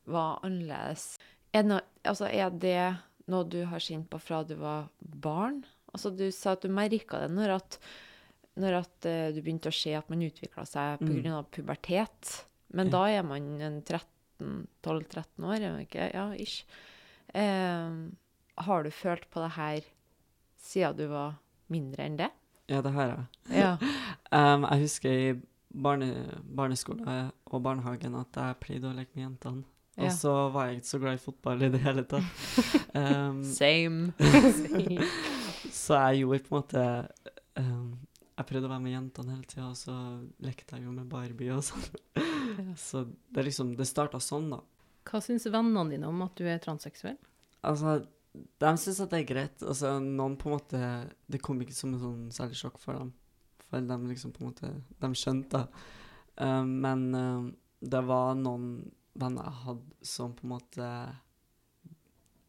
var 0.08 0.40
annerledes. 0.48 1.18
Er, 1.52 1.64
det, 1.68 1.82
altså, 2.08 2.30
er 2.32 2.52
det 2.64 2.78
noe 3.28 3.44
du 3.50 3.60
har 3.66 3.80
kjent 3.84 4.10
på 4.10 4.20
fra 4.22 4.44
du 4.48 4.56
var 4.56 4.88
barn? 5.02 5.64
Altså, 5.94 6.12
du 6.16 6.28
sa 6.32 6.54
at 6.56 6.62
du 6.62 6.70
merka 6.70 7.20
det 7.26 7.32
når 7.34 7.56
at, 7.58 7.78
når 8.60 8.80
at 8.84 9.08
uh, 9.08 9.30
du 9.36 9.42
begynte 9.42 9.72
å 9.72 9.76
se 9.76 9.94
at 9.98 10.10
man 10.10 10.22
utvikla 10.26 10.66
seg 10.68 11.02
Mm. 11.02 11.24
pga. 11.24 11.34
av 11.38 11.50
pubertet. 11.52 12.46
Men 12.74 12.88
Ja. 12.88 12.92
da 12.92 13.04
er 13.10 13.24
man 13.24 13.44
12-13 14.84 15.44
år, 15.44 15.62
er 15.62 15.80
ikke? 15.86 16.14
Ja, 16.14 16.32
ish. 16.34 16.64
Uh, 17.36 18.10
har 18.58 18.84
du 18.84 18.92
følt 18.92 19.30
på 19.32 19.42
det 19.44 19.52
her 19.58 19.82
siden 20.58 20.98
du 20.98 21.08
var 21.08 21.36
mindre 21.70 22.04
enn 22.06 22.18
det? 22.18 22.30
Ja, 22.68 22.82
det 22.82 22.92
har 22.94 23.08
jeg. 23.08 23.26
Ja. 23.62 23.78
Um, 24.32 24.64
jeg 24.72 24.82
husker 24.88 25.10
i 25.12 25.42
barne, 25.74 26.10
barneskole 26.44 27.32
og 27.52 27.64
barnehagen 27.64 28.16
at 28.20 28.34
jeg 28.36 28.60
pleide 28.64 28.90
å 28.92 28.96
leke 28.98 29.14
med 29.16 29.24
jentene. 29.30 29.64
Ja. 29.98 30.06
Og 30.06 30.14
så 30.14 30.32
var 30.54 30.68
jeg 30.68 30.80
ikke 30.80 30.92
så 30.92 31.00
glad 31.02 31.18
i 31.18 31.22
fotball 31.22 31.64
i 31.66 31.72
det 31.74 31.80
hele 31.82 32.04
tatt. 32.06 32.44
Um, 32.94 33.42
Same. 33.60 34.14
Så 35.74 35.98
jeg 35.98 36.22
gjorde 36.22 36.44
på 36.46 36.54
en 36.54 36.60
måte 36.60 36.84
um, 37.58 37.88
Jeg 38.38 38.48
prøvde 38.50 38.70
å 38.70 38.72
være 38.72 38.84
med 38.84 38.94
jentene 38.94 39.34
hele 39.34 39.50
tida, 39.50 39.70
og 39.72 39.80
så 39.80 39.96
lekte 40.46 40.78
jeg 40.78 40.86
jo 40.86 40.94
med 40.94 41.08
Barbie 41.10 41.56
og 41.56 41.64
sånn. 41.66 41.88
Så 42.78 43.08
det 43.34 43.48
liksom 43.48 43.74
Det 43.80 43.88
starta 43.90 44.22
sånn, 44.22 44.52
da. 44.54 44.62
Hva 45.08 45.22
syns 45.24 45.48
vennene 45.50 45.88
dine 45.96 46.10
om 46.12 46.22
at 46.26 46.38
du 46.38 46.46
er 46.46 46.62
transseksuell? 46.62 47.18
Altså, 47.66 48.02
de 48.62 48.72
syns 48.78 49.00
at 49.02 49.14
det 49.14 49.24
er 49.24 49.30
greit. 49.32 49.64
Altså, 49.64 49.96
noen 50.04 50.38
på 50.38 50.52
en 50.52 50.58
måte 50.58 50.82
Det 51.26 51.42
kom 51.42 51.62
ikke 51.64 51.76
som 51.76 51.96
en 51.96 52.04
sånn 52.04 52.28
særlig 52.36 52.60
sjokk 52.60 52.78
for 52.84 53.00
dem. 53.00 53.14
For 53.68 53.84
de 53.84 53.98
liksom 54.12 54.36
på 54.36 54.44
en 54.44 54.52
måte 54.52 54.74
De 55.02 55.12
skjønte 55.18 55.64
det. 55.64 55.88
Um, 56.38 56.76
men 56.84 57.08
um, 57.16 57.48
det 57.82 58.04
var 58.06 58.36
noen 58.38 58.92
venner 59.18 59.48
jeg 59.48 59.62
hadde 59.66 60.10
som 60.14 60.36
på 60.38 60.46
en 60.46 60.54
måte 60.54 60.90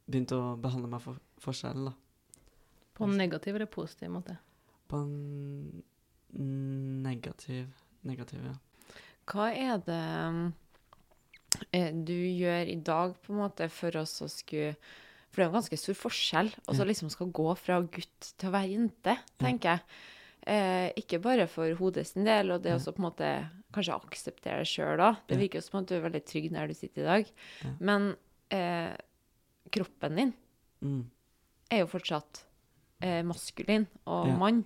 begynte 0.09 0.39
å 0.39 0.55
behandle 0.61 0.91
meg 0.93 1.03
for 1.05 1.21
forskjell, 1.43 1.91
da. 1.91 1.95
På 2.97 3.07
en 3.07 3.19
negativ 3.19 3.55
eller 3.55 3.71
positiv 3.71 4.11
måte? 4.11 4.39
På 4.91 5.03
en 5.05 5.83
negativ 7.05 7.69
Negativ, 8.07 8.45
ja. 8.47 8.55
Hva 9.29 9.49
er 9.51 9.81
det 9.85 10.03
eh, 11.75 11.91
du 11.93 12.15
gjør 12.15 12.71
i 12.71 12.77
dag 12.85 13.17
på 13.25 13.35
en 13.35 13.41
måte 13.43 13.67
for 13.73 13.97
oss 14.01 14.15
å 14.25 14.29
skulle 14.31 14.77
For 15.29 15.41
det 15.41 15.43
er 15.43 15.49
jo 15.49 15.51
en 15.51 15.59
ganske 15.59 15.81
stor 15.83 15.99
forskjell 15.99 16.53
og 16.63 16.79
så 16.79 16.87
liksom 16.89 17.11
skal 17.13 17.33
gå 17.35 17.49
fra 17.59 17.81
gutt 17.83 18.31
til 18.39 18.49
å 18.49 18.55
være 18.55 18.71
jente, 18.73 19.17
tenker 19.41 19.77
jeg. 19.77 19.85
Eh, 20.49 20.93
ikke 20.97 21.19
bare 21.21 21.45
for 21.51 21.75
hodet 21.77 22.07
sin 22.09 22.25
del, 22.25 22.51
og 22.55 22.63
det 22.65 22.71
Ja. 22.73 22.79
å 22.79 22.93
på 22.95 23.03
en 23.03 23.11
måte 23.11 23.51
kanskje 23.75 23.95
akseptere 24.01 24.63
det 24.63 24.67
sjøl 24.71 24.99
òg. 25.05 25.17
Det 25.29 25.37
virker 25.39 25.59
jo 25.61 25.67
som 25.67 25.81
at 25.83 25.87
du 25.91 25.95
er 25.97 26.09
veldig 26.09 26.23
trygg 26.25 26.51
der 26.55 26.67
du 26.71 26.75
sitter 26.75 27.03
i 27.03 27.05
dag. 27.05 27.33
Ja. 27.65 27.71
Men 27.81 28.17
eh, 28.51 28.97
kroppen 29.71 30.17
din 30.17 30.33
Mm. 30.81 31.11
er 31.71 31.79
jo 31.81 31.87
fortsatt 31.87 32.45
eh, 33.03 33.23
maskulin 33.23 33.87
og 34.07 34.27
Ja. 34.27 34.37
mann. 34.37 34.65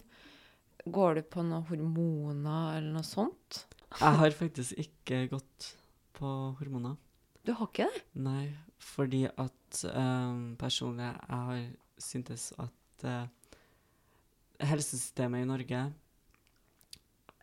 Går 0.86 1.14
du 1.16 1.22
på 1.22 1.42
noen 1.44 1.64
hormoner 1.66 2.76
eller 2.78 2.92
noe 2.92 3.02
sånt? 3.02 3.66
Jeg 4.00 4.16
har 4.16 4.30
faktisk 4.30 4.74
ikke 4.78 5.28
gått 5.30 5.74
på 6.14 6.56
hormoner. 6.58 6.96
Du 7.44 7.52
har 7.54 7.66
ikke 7.66 7.88
det? 7.92 8.02
Nei, 8.14 8.54
fordi 8.78 9.24
at 9.26 9.84
um, 9.96 10.56
personlig 10.56 11.12
jeg 11.12 11.28
har 11.28 11.66
syntes 11.98 12.52
at 12.58 13.04
eh, 13.04 13.26
helsesystemet 14.62 15.42
i 15.42 15.48
Norge 15.48 15.82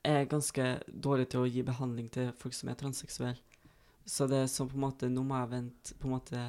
er 0.10 0.30
ganske 0.32 0.66
dårlig 0.88 1.28
til 1.32 1.44
å 1.44 1.50
gi 1.50 1.64
behandling 1.68 2.08
til 2.14 2.32
folk 2.40 2.56
som 2.56 2.72
er 2.72 2.80
transseksuelle. 2.80 3.40
Så 4.10 4.26
det 4.30 4.40
er 4.42 4.48
sånn 4.50 4.70
på 4.72 4.78
en 4.80 4.86
måte 4.88 5.10
Nå 5.12 5.22
må 5.28 5.38
jeg 5.38 5.52
vente 5.52 5.96
på 6.00 6.08
en 6.08 6.16
måte 6.16 6.46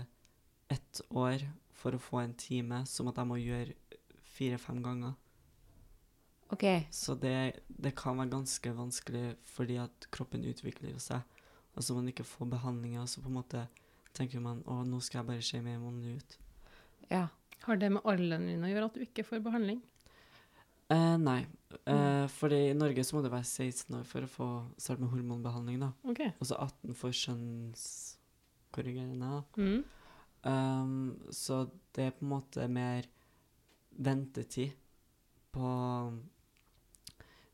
ett 0.73 1.01
år 1.11 1.43
for 1.77 1.97
å 1.97 2.01
få 2.01 2.23
en 2.23 2.37
time, 2.39 2.85
som 2.87 3.11
at 3.11 3.19
jeg 3.21 3.29
må 3.29 3.37
gjøre 3.41 3.75
fire-fem 4.37 4.79
ganger. 4.85 5.17
OK. 6.55 6.65
Så 6.95 7.15
det, 7.21 7.61
det 7.69 7.93
kan 7.99 8.19
være 8.19 8.33
ganske 8.33 8.73
vanskelig 8.75 9.35
fordi 9.49 9.77
at 9.83 10.09
kroppen 10.15 10.47
utvikler 10.47 10.97
seg. 11.03 11.27
Og 11.77 11.85
så 11.85 11.95
man 11.95 12.09
ikke 12.11 12.27
får 12.27 12.51
behandlinger, 12.55 13.07
så 13.07 13.23
på 13.23 13.31
en 13.31 13.39
måte 13.39 13.67
tenker 14.17 14.43
man 14.43 14.63
å, 14.67 14.81
nå 14.87 14.99
skal 15.05 15.21
jeg 15.21 15.31
bare 15.31 15.47
se 15.47 15.61
mer 15.65 15.79
måned 15.83 16.19
ut. 16.19 16.39
Ja. 17.11 17.29
Har 17.67 17.77
det 17.77 17.91
med 17.93 18.07
alderen 18.09 18.49
din 18.49 18.65
å 18.65 18.71
gjøre 18.71 18.89
at 18.89 18.97
du 18.97 19.03
ikke 19.05 19.27
får 19.27 19.43
behandling? 19.45 19.83
Eh, 20.91 21.17
nei, 21.23 21.47
eh, 21.87 22.27
fordi 22.35 22.71
i 22.71 22.75
Norge 22.75 23.05
så 23.07 23.17
må 23.17 23.23
du 23.23 23.29
være 23.31 23.47
16 23.47 23.95
år 24.01 24.05
for 24.11 24.21
å 24.27 24.29
få 24.31 24.49
starte 24.75 25.03
med 25.05 25.13
hormonbehandling, 25.13 25.79
da. 25.85 25.91
Okay. 26.11 26.31
Og 26.41 26.47
så 26.51 26.55
18 26.59 26.95
for 26.99 27.11
kjønnskorrigerende. 27.15 29.45
Mm. 29.57 29.85
Um, 30.41 31.21
så 31.31 31.71
det 31.95 32.05
er 32.07 32.11
på 32.17 32.25
en 32.25 32.33
måte 32.33 32.69
mer 32.73 33.03
ventetid 33.93 34.71
på 35.53 35.69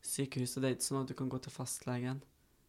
sykehus. 0.01 0.57
Og 0.57 0.63
det 0.63 0.69
er 0.69 0.73
ikke 0.77 0.89
sånn 0.89 1.03
at 1.03 1.09
du 1.11 1.15
kan 1.19 1.31
gå 1.31 1.37
til 1.43 1.53
fastlegen. 1.53 2.19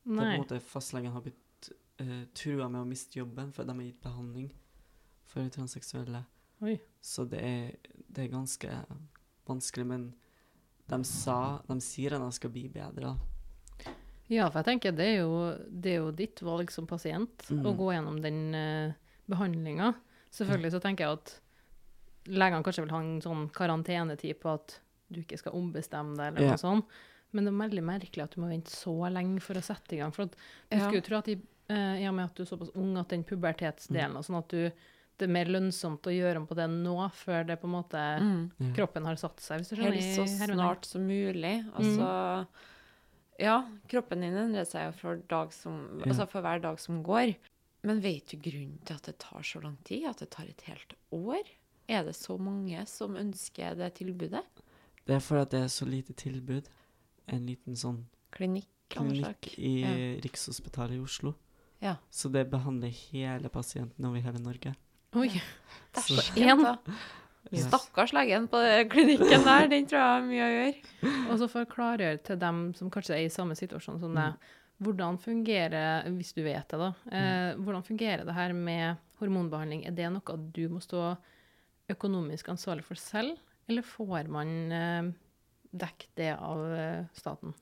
Det 0.09 0.17
er 0.17 0.19
på 0.19 0.33
en 0.33 0.43
måte 0.43 0.65
Fastlegen 0.65 1.13
har 1.13 1.23
blitt 1.25 1.63
uh, 2.01 2.25
trua 2.37 2.69
med 2.73 2.81
å 2.81 2.89
miste 2.89 3.19
jobben 3.19 3.53
for 3.53 3.63
de 3.69 3.73
har 3.77 3.85
gitt 3.85 4.05
behandling 4.05 4.49
for 5.29 5.43
transseksuelle. 5.53 6.23
Oi. 6.65 6.77
Så 7.05 7.21
det 7.29 7.41
er, 7.45 7.77
det 8.09 8.21
er 8.25 8.31
ganske 8.33 8.69
vanskelig. 9.49 9.87
Men 9.87 10.15
de, 10.89 10.99
sa, 11.05 11.61
de 11.69 11.77
sier 11.85 12.15
at 12.17 12.23
de 12.25 12.31
skal 12.33 12.51
bli 12.51 12.67
bedre. 12.73 13.15
Ja, 14.29 14.51
for 14.51 14.61
jeg 14.61 14.67
tenker 14.69 14.93
det 14.97 15.07
er 15.15 15.21
jo, 15.23 15.37
det 15.73 15.93
er 15.95 16.01
jo 16.03 16.11
ditt 16.13 16.43
valg 16.45 16.71
som 16.73 16.87
pasient 16.89 17.47
Mm. 17.49 17.63
å 17.65 17.73
gå 17.79 17.87
gjennom 17.95 18.19
den 18.21 18.41
uh, 18.55 18.93
behandlinga. 19.29 19.95
Selvfølgelig 20.37 20.73
så 20.75 20.81
tenker 20.85 21.05
jeg 21.07 21.17
at 21.17 21.33
legene 22.29 22.63
kanskje 22.67 22.85
vil 22.85 22.93
ha 22.93 23.01
en 23.01 23.23
sånn 23.25 23.47
karantenetid 23.57 24.37
på 24.43 24.53
at 24.59 24.81
du 25.09 25.23
ikke 25.23 25.39
skal 25.41 25.57
ombestemme 25.57 26.17
deg, 26.19 26.35
eller 26.37 26.51
noe 26.53 26.61
sånt. 26.61 26.85
Men 27.33 27.45
det 27.45 27.53
er 27.55 27.63
veldig 27.63 27.85
merkelig 27.85 28.25
at 28.27 28.35
du 28.37 28.43
må 28.43 28.51
vente 28.51 28.73
så 28.73 28.93
lenge 29.13 29.41
for 29.45 29.57
å 29.57 29.65
sette 29.65 29.97
i 29.97 30.01
gang. 30.03 30.13
For 30.13 30.25
at 30.29 30.37
du 30.37 30.77
Ja. 30.77 30.83
skulle 30.85 31.01
jo 31.01 31.07
tro 31.09 31.17
at 31.23 31.29
i, 31.29 31.39
eh, 31.69 32.03
i 32.03 32.07
og 32.09 32.15
med 32.15 32.25
at 32.27 32.35
du 32.37 32.43
er 32.43 32.47
såpass 32.53 32.71
ung, 32.77 32.97
at 32.99 33.09
den 33.09 33.25
pubertetsdelen 33.25 34.17
og 34.17 34.25
sånn 34.25 34.39
at 34.39 34.49
du 34.49 34.71
det 35.19 35.27
er 35.29 35.33
mer 35.35 35.47
lønnsomt 35.51 36.07
å 36.07 36.13
gjøre 36.15 36.37
om 36.41 36.47
på 36.47 36.55
det 36.55 36.69
nå, 36.71 36.95
før 37.13 37.47
det 37.47 37.57
på 37.61 37.67
en 37.67 37.75
måte 37.75 38.03
Mm. 38.23 38.75
Kroppen 38.77 39.05
har 39.05 39.17
satt 39.17 39.41
seg, 39.41 39.61
hvis 39.61 39.71
du 39.71 39.77
skjønner? 39.77 39.99
Helst 39.99 40.19
så 40.19 40.27
snart 40.47 40.85
som 40.87 41.07
mulig. 41.07 41.57
Altså 41.75 42.47
Ja, 43.39 43.63
kroppen 43.89 44.21
din 44.25 44.35
endrer 44.35 44.67
seg 44.67 44.89
jo 44.89 44.93
for, 44.99 45.17
dag 45.31 45.53
som, 45.53 46.01
Ja. 46.01 46.07
altså 46.11 46.27
for 46.29 46.43
hver 46.43 46.61
dag 46.61 46.79
som 46.81 47.03
går. 47.05 47.37
Men 47.85 48.01
vet 48.01 48.27
du 48.33 48.37
grunnen 48.37 48.79
til 48.85 48.97
at 48.97 49.03
det 49.05 49.19
tar 49.19 49.41
så 49.43 49.63
lang 49.63 49.77
tid? 49.85 50.07
At 50.09 50.19
det 50.19 50.31
tar 50.31 50.45
et 50.49 50.61
helt 50.63 50.95
år? 51.13 51.45
Er 51.89 52.03
det 52.05 52.17
så 52.17 52.37
mange 52.39 52.85
som 52.89 53.15
ønsker 53.15 53.77
det 53.77 53.95
tilbudet? 53.95 54.43
Det 55.07 55.15
er 55.15 55.21
fordi 55.21 55.51
det 55.51 55.61
er 55.63 55.69
så 55.69 55.87
lite 55.89 56.13
tilbud. 56.15 56.67
En 57.29 57.47
liten 57.47 57.75
sånn 57.77 58.05
Klinikk? 58.33 58.67
klinikk 58.91 59.59
i 59.59 59.81
Ja. 59.83 60.21
Rikshospitalet 60.21 60.97
i 60.97 61.03
Oslo. 61.05 61.35
Ja. 61.81 61.97
Så 62.11 62.31
det 62.33 62.51
behandler 62.51 62.89
hele 62.91 63.49
pasienten 63.49 64.05
over 64.05 64.19
hele 64.21 64.39
Norge. 64.41 64.75
Oi. 65.17 65.31
Da. 65.95 66.77
Stakkars 67.49 68.13
legen 68.13 68.45
på 68.53 68.61
klinikken 68.93 69.47
der, 69.47 69.69
den 69.73 69.87
tror 69.89 69.99
jeg 70.03 70.13
har 70.13 70.27
mye 70.27 70.45
å 70.45 70.53
gjøre. 70.53 71.13
Og 71.31 71.39
så 71.41 71.49
for 71.49 71.65
å 71.65 71.71
klargjøre 71.71 72.21
til 72.27 72.41
dem 72.43 72.61
som 72.77 72.91
kanskje 72.93 73.17
er 73.17 73.25
i 73.25 73.33
samme 73.33 73.57
situasjon 73.57 74.01
som 74.03 74.17
deg, 74.17 74.51
hvordan 74.85 75.17
fungerer, 75.19 76.07
hvis 76.15 76.35
du 76.37 76.43
vet 76.45 76.69
det 76.71 76.79
da, 76.79 76.91
eh, 77.11 77.57
hvordan 77.59 77.87
fungerer 77.87 78.29
det 78.29 78.37
her 78.37 78.53
med 78.55 79.01
hormonbehandling? 79.19 79.87
Er 79.89 79.97
det 79.97 80.11
noe 80.13 80.37
du 80.55 80.69
må 80.71 80.83
stå 80.85 81.17
økonomisk 81.91 82.53
ansvarlig 82.53 82.85
for 82.87 83.01
selv, 83.01 83.41
eller 83.69 83.83
får 83.83 84.29
man 84.31 84.53
eh, 84.73 85.09
dekket 85.73 86.13
det 86.21 86.31
av 86.37 86.63
eh, 86.77 87.09
staten? 87.17 87.57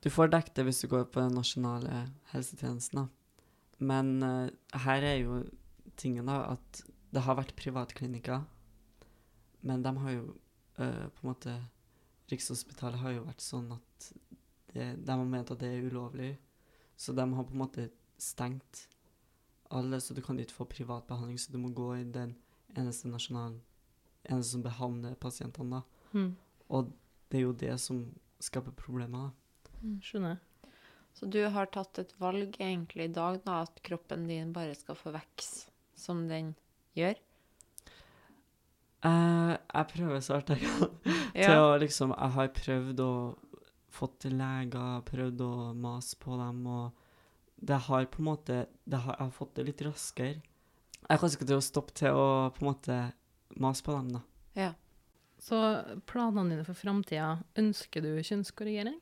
Du 0.00 0.08
får 0.12 0.30
dekket 0.32 0.60
det 0.60 0.68
hvis 0.70 0.84
du 0.84 0.88
går 0.94 1.04
på 1.10 1.20
den 1.20 1.36
nasjonale 1.36 2.06
helsetjenesten, 2.32 3.02
da. 3.02 3.44
Men 3.84 4.16
eh, 4.22 4.80
her 4.86 5.04
er 5.04 5.20
jo 5.20 5.42
tingen 6.00 6.28
da, 6.30 6.40
at 6.54 6.82
det 7.14 7.22
har 7.24 7.38
vært 7.38 7.54
privatklinikker, 7.58 8.42
men 9.64 9.84
de 9.84 9.92
har 10.02 10.16
jo 10.16 10.24
eh, 10.82 11.06
på 11.14 11.24
en 11.24 11.30
måte 11.30 11.54
Rikshospitalet 12.32 13.02
har 13.02 13.12
jo 13.12 13.26
vært 13.26 13.44
sånn 13.44 13.66
at 13.74 14.06
det, 14.72 14.86
de 15.04 15.12
har 15.12 15.26
ment 15.28 15.50
at 15.52 15.60
det 15.60 15.68
er 15.70 15.84
ulovlig, 15.84 16.30
så 16.96 17.12
de 17.12 17.26
har 17.36 17.46
på 17.46 17.52
en 17.52 17.60
måte 17.60 17.84
stengt 18.20 18.86
alle, 19.74 20.00
så 20.00 20.16
du 20.16 20.22
kan 20.24 20.38
ikke 20.40 20.56
få 20.56 20.66
privat 20.70 21.06
behandling, 21.08 21.38
så 21.38 21.52
du 21.52 21.58
må 21.60 21.70
gå 21.76 21.90
i 21.98 22.06
den 22.08 22.32
eneste 22.78 23.10
nasjonalen, 23.10 23.60
eneste 24.24 24.56
som 24.56 24.64
behandler 24.64 25.18
pasientene 25.20 25.80
da. 25.80 26.08
Mm. 26.16 26.32
Og 26.72 26.90
det 27.28 27.40
er 27.40 27.44
jo 27.44 27.54
det 27.64 27.76
som 27.82 28.00
skaper 28.42 28.74
problemer 28.78 29.28
da. 29.28 29.92
Skjønner. 30.04 30.40
Så 31.14 31.28
du 31.30 31.42
har 31.44 31.68
tatt 31.70 32.00
et 32.00 32.16
valg 32.18 32.56
egentlig 32.56 33.10
i 33.10 33.14
dag, 33.14 33.38
da, 33.44 33.60
at 33.68 33.78
kroppen 33.86 34.26
din 34.30 34.52
bare 34.56 34.74
skal 34.78 34.98
få 34.98 35.12
vokse 35.14 35.73
som 36.04 36.26
den 36.28 36.52
gjør? 36.98 37.16
Uh, 39.04 39.52
jeg 39.52 39.88
prøver 39.90 40.20
så 40.24 40.38
hardt 40.38 40.54
jeg 40.54 40.64
kan. 40.64 40.92
Ja. 41.34 41.48
Til 41.50 41.60
å 41.64 41.70
liksom 41.82 42.12
Jeg 42.14 42.30
har 42.36 42.50
prøvd 42.54 43.00
å 43.02 43.14
få 43.94 44.06
til 44.22 44.36
leger, 44.38 45.00
prøvd 45.08 45.40
å 45.42 45.54
mase 45.74 46.14
på 46.22 46.36
dem, 46.38 46.60
og 46.70 46.94
det 47.58 47.80
har 47.88 48.06
på 48.06 48.22
en 48.22 48.28
måte 48.28 48.58
det 48.86 49.00
har, 49.02 49.16
Jeg 49.18 49.24
har 49.24 49.32
fått 49.34 49.56
det 49.58 49.64
litt 49.66 49.82
raskere. 49.82 50.38
Jeg 51.04 51.20
kan 51.20 51.34
ikke 51.34 51.48
til 51.50 51.58
å 51.58 51.64
stoppe 51.64 51.96
til 51.98 52.14
å 52.14 52.28
på 52.54 52.62
en 52.62 52.68
måte 52.70 53.00
mase 53.60 53.82
på 53.84 53.98
dem, 53.98 54.14
da. 54.14 54.22
ja. 54.62 54.70
Så 55.44 55.58
planene 56.08 56.54
dine 56.54 56.64
for 56.64 56.78
framtida, 56.78 57.34
ønsker 57.60 58.00
du 58.00 58.14
kjønnskorrigering? 58.22 58.96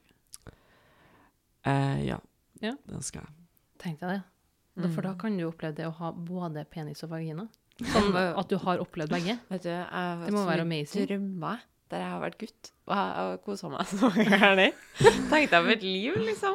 Uh, 1.68 2.00
ja. 2.02 2.18
Ja. 2.64 2.72
Det 2.82 2.96
ønsker 2.96 3.22
jeg. 3.22 3.34
Tenkte 3.78 4.08
jeg 4.08 4.16
det. 4.16 4.31
Da, 4.76 4.88
for 4.88 5.02
da 5.04 5.10
Mm. 5.12 5.18
kan 5.20 5.36
du 5.36 5.44
oppleve 5.50 5.74
det 5.76 5.84
å 5.86 5.92
ha 5.98 6.12
både 6.12 6.64
penis 6.70 7.02
og 7.04 7.10
vagina. 7.10 7.48
Sånn 7.82 8.14
at 8.40 8.48
du 8.48 8.56
har 8.58 8.78
opplevd 8.80 9.10
begge. 9.12 9.38
Vet 9.50 9.62
du, 9.66 9.68
jeg 9.68 9.84
har 9.90 10.24
Det 10.26 10.32
må 10.32 10.46
være 10.48 10.64
amazing. 10.64 11.06
drømmer 11.06 11.60
der 11.92 11.98
jeg 12.00 12.08
har 12.08 12.20
vært 12.22 12.38
gutt, 12.40 12.70
og 12.88 12.94
har 12.96 13.36
kosa 13.44 13.68
meg 13.68 13.84
så 13.90 14.08
gærent. 14.16 14.74
Tenkte 15.28 15.58
jeg 15.58 15.64
på 15.66 15.72
et 15.76 15.82
liv, 15.84 16.14
liksom. 16.24 16.54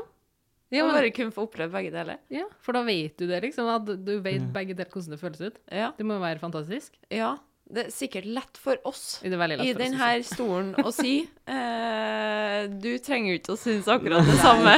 Ja, 0.73 0.83
men, 0.83 0.95
bare 0.97 1.11
kunne 1.15 1.31
få 1.31 1.45
oppleve 1.47 1.71
begge 1.71 1.91
deler. 1.93 2.17
ja, 2.33 2.43
for 2.59 2.73
da 2.73 2.81
vet 2.83 3.15
du 3.21 3.27
det, 3.29 3.37
liksom. 3.45 3.69
At 3.69 3.85
du 4.03 4.19
vet 4.19 4.49
begge 4.51 4.73
deler 4.75 4.89
hvordan 4.89 5.13
det 5.13 5.19
føles 5.21 5.39
ut. 5.45 5.59
Ja. 5.71 5.91
Det 5.95 6.03
må 6.05 6.17
jo 6.17 6.23
være 6.25 6.39
fantastisk. 6.41 6.97
ja. 7.11 7.35
Det 7.67 7.81
er 7.83 7.89
sikkert 7.91 8.23
lett 8.31 8.55
for 8.57 8.77
oss 8.87 9.19
lett 9.21 9.59
i 9.59 9.73
for 9.73 9.81
denne 9.81 10.23
stolen 10.23 10.69
å 10.87 10.91
si. 10.95 11.27
Eh, 11.51 12.67
du 12.71 12.93
trenger 13.03 13.33
jo 13.33 13.39
ikke 13.41 13.53
å 13.53 13.59
synes 13.59 13.89
akkurat 13.91 14.23
det 14.25 14.37
samme. 14.39 14.77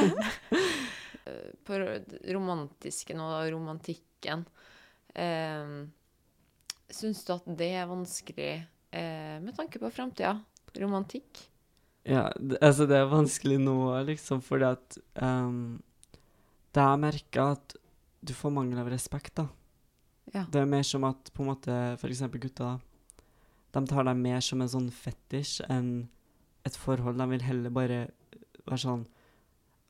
Eh, 1.29 1.53
På 1.63 1.77
romantiske 2.33 3.15
nå, 3.17 3.29
da, 3.31 3.45
romantikken. 3.53 4.45
Eh, 5.13 5.79
Syns 6.89 7.21
du 7.25 7.33
at 7.35 7.45
det 7.59 7.69
er 7.77 7.89
vanskelig 7.89 8.51
eh, 8.57 9.37
med 9.43 9.53
tanke 9.57 9.81
på 9.81 9.91
framtida? 9.93 10.39
Romantikk? 10.81 11.43
Ja, 12.09 12.31
det, 12.39 12.57
altså 12.65 12.87
det 12.89 12.97
er 12.97 13.11
vanskelig 13.11 13.59
nå, 13.61 13.77
liksom, 14.07 14.41
fordi 14.41 14.65
at 14.71 14.97
um, 15.21 15.81
Det 16.73 16.81
er 16.81 17.01
merka 17.01 17.51
at 17.57 17.75
du 18.25 18.33
får 18.33 18.53
mangel 18.53 18.81
av 18.81 18.89
respekt, 18.91 19.35
da. 19.37 19.45
Ja. 20.33 20.43
Det 20.49 20.61
er 20.61 20.69
mer 20.69 20.83
som 20.85 21.05
at 21.07 21.29
på 21.33 21.43
en 21.43 21.51
måte, 21.51 21.75
for 22.01 22.09
eksempel 22.09 22.41
gutta, 22.41 22.77
de 23.73 23.81
tar 23.89 24.05
deg 24.05 24.17
mer 24.17 24.41
som 24.45 24.61
en 24.61 24.71
sånn 24.71 24.89
fetisj 24.93 25.61
enn 25.69 26.09
et 26.67 26.75
forhold. 26.77 27.21
De 27.21 27.29
vil 27.31 27.45
heller 27.45 27.73
bare 27.73 27.99
være 28.65 28.81
sånn 28.81 29.05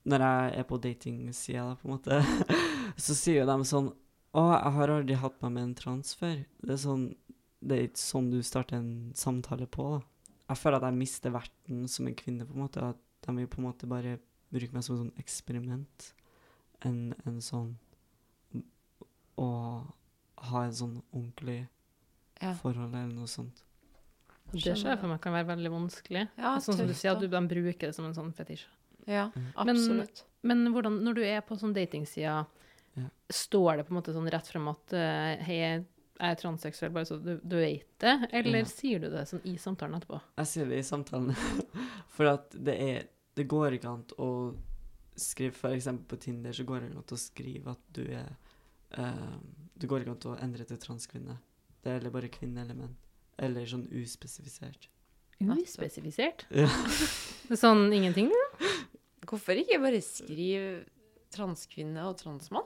Når 0.09 0.23
jeg 0.25 0.53
er 0.61 0.65
på 0.69 0.77
datingsida, 0.81 1.63
da, 1.69 1.75
på 1.77 1.87
en 1.89 1.93
måte, 1.95 2.19
så 3.05 3.15
sier 3.17 3.41
jo 3.43 3.49
de 3.49 3.57
sånn 3.69 3.89
Å, 4.37 4.41
jeg 4.53 4.73
har 4.77 4.91
aldri 4.93 5.17
hatt 5.17 5.39
meg 5.43 5.51
med 5.55 5.63
en 5.67 5.75
trans 5.77 6.13
før. 6.17 6.39
Det 6.61 6.73
er 6.75 6.81
sånn 6.83 7.03
Det 7.59 7.75
er 7.75 7.87
ikke 7.89 8.01
sånn 8.01 8.29
du 8.31 8.39
starter 8.45 8.77
en 8.77 8.91
samtale 9.17 9.65
på, 9.67 9.87
da. 9.97 10.01
Jeg 10.49 10.57
føler 10.61 10.79
at 10.79 10.87
jeg 10.89 10.97
mister 11.01 11.33
verten 11.33 11.83
som 11.91 12.07
en 12.09 12.15
kvinne, 12.17 12.45
på 12.47 12.55
en 12.55 12.63
måte. 12.63 12.81
At 12.93 13.01
de 13.27 13.35
vil 13.37 13.49
på 13.51 13.59
en 13.61 13.67
måte 13.67 13.89
bare 13.89 14.15
bruke 14.49 14.73
meg 14.73 14.85
som 14.85 14.95
et 14.95 15.01
sånn 15.03 15.21
eksperiment. 15.21 16.07
En, 16.87 16.99
en 17.27 17.41
sånn 17.43 17.73
Å 19.39 19.47
ha 20.49 20.63
en 20.65 20.73
sånn 20.75 20.95
ordentlig 21.11 21.61
Ja. 22.39 22.53
forhold 22.55 22.93
eller 22.95 23.11
noe 23.11 23.27
sånt. 23.27 23.63
Det 24.53 24.73
ser 24.79 24.93
jeg 24.93 24.99
for 25.01 25.11
meg 25.11 25.19
kan 25.21 25.33
være 25.35 25.49
veldig 25.51 25.69
vanskelig. 25.73 26.23
Ja, 26.39 26.55
sånn 26.63 26.77
som 26.79 26.87
du 26.87 26.93
sier, 26.95 27.11
at 27.13 27.19
du, 27.21 27.27
de 27.27 27.41
bruker 27.51 27.89
det 27.91 27.95
som 27.97 28.07
en 28.07 28.15
sånn 28.15 28.31
fetisj. 28.33 28.63
Ja, 29.07 29.29
absolutt. 29.55 30.25
Men 30.41 30.65
hvordan, 30.73 31.01
når 31.03 31.15
du 31.15 31.21
er 31.27 31.41
på 31.41 31.57
sånn 31.59 31.73
datingsida, 31.75 32.45
Ja. 32.97 33.03
står 33.31 33.77
det 33.77 33.83
på 33.87 33.93
en 33.93 34.01
måte 34.01 34.13
sånn 34.15 34.29
rett 34.31 34.47
frem 34.47 34.67
at 34.67 34.93
eh, 34.93 35.43
hei, 35.45 35.57
jeg 35.59 35.85
er 36.19 36.35
transseksuell, 36.35 36.91
bare 36.91 37.05
så 37.05 37.17
du, 37.23 37.39
du 37.43 37.55
vet 37.55 37.87
det? 37.99 38.15
Eller 38.33 38.59
Ja. 38.59 38.65
sier 38.65 38.99
du 38.99 39.09
det 39.09 39.25
sånn 39.29 39.41
i 39.45 39.55
samtalen 39.57 39.95
etterpå? 39.99 40.19
Jeg 40.37 40.47
sier 40.47 40.65
det 40.67 40.79
i 40.79 40.87
samtalen, 40.87 41.35
for 42.15 42.25
at 42.33 42.49
det 42.51 42.75
er 42.79 43.07
Det 43.35 43.47
går 43.47 43.77
ikke 43.77 43.87
an 43.87 44.03
å 44.19 44.55
skrive 45.15 45.69
eksempel 45.75 46.05
på 46.09 46.19
Tinder 46.19 46.51
så 46.51 46.65
går 46.65 46.79
det 46.81 46.89
ikke 46.89 46.97
an 46.97 47.13
å 47.15 47.19
skrive 47.19 47.71
at 47.71 47.83
du 47.95 48.01
er 48.11 48.35
uh, 48.97 49.37
Det 49.79 49.87
går 49.87 50.01
ikke 50.03 50.11
an 50.15 50.33
å 50.33 50.43
endre 50.43 50.65
til 50.65 50.77
transkvinne. 50.77 51.37
Det 51.83 51.91
er 51.93 51.99
eller 52.01 52.11
bare 52.11 52.27
kvinne 52.27 52.61
eller 52.65 52.75
menn. 52.75 52.95
Eller 53.37 53.65
sånn 53.69 53.85
uspesifisert. 53.95 54.89
Uspesifisert? 55.39 56.45
Ja. 56.51 56.67
Sånn 57.55 57.85
ingenting? 57.93 58.27
liksom? 58.27 58.48
Hvorfor 59.29 59.59
ikke 59.61 59.77
bare 59.83 60.01
skrive 60.01 60.83
transkvinne 61.35 62.07
og 62.09 62.17
transmann? 62.17 62.65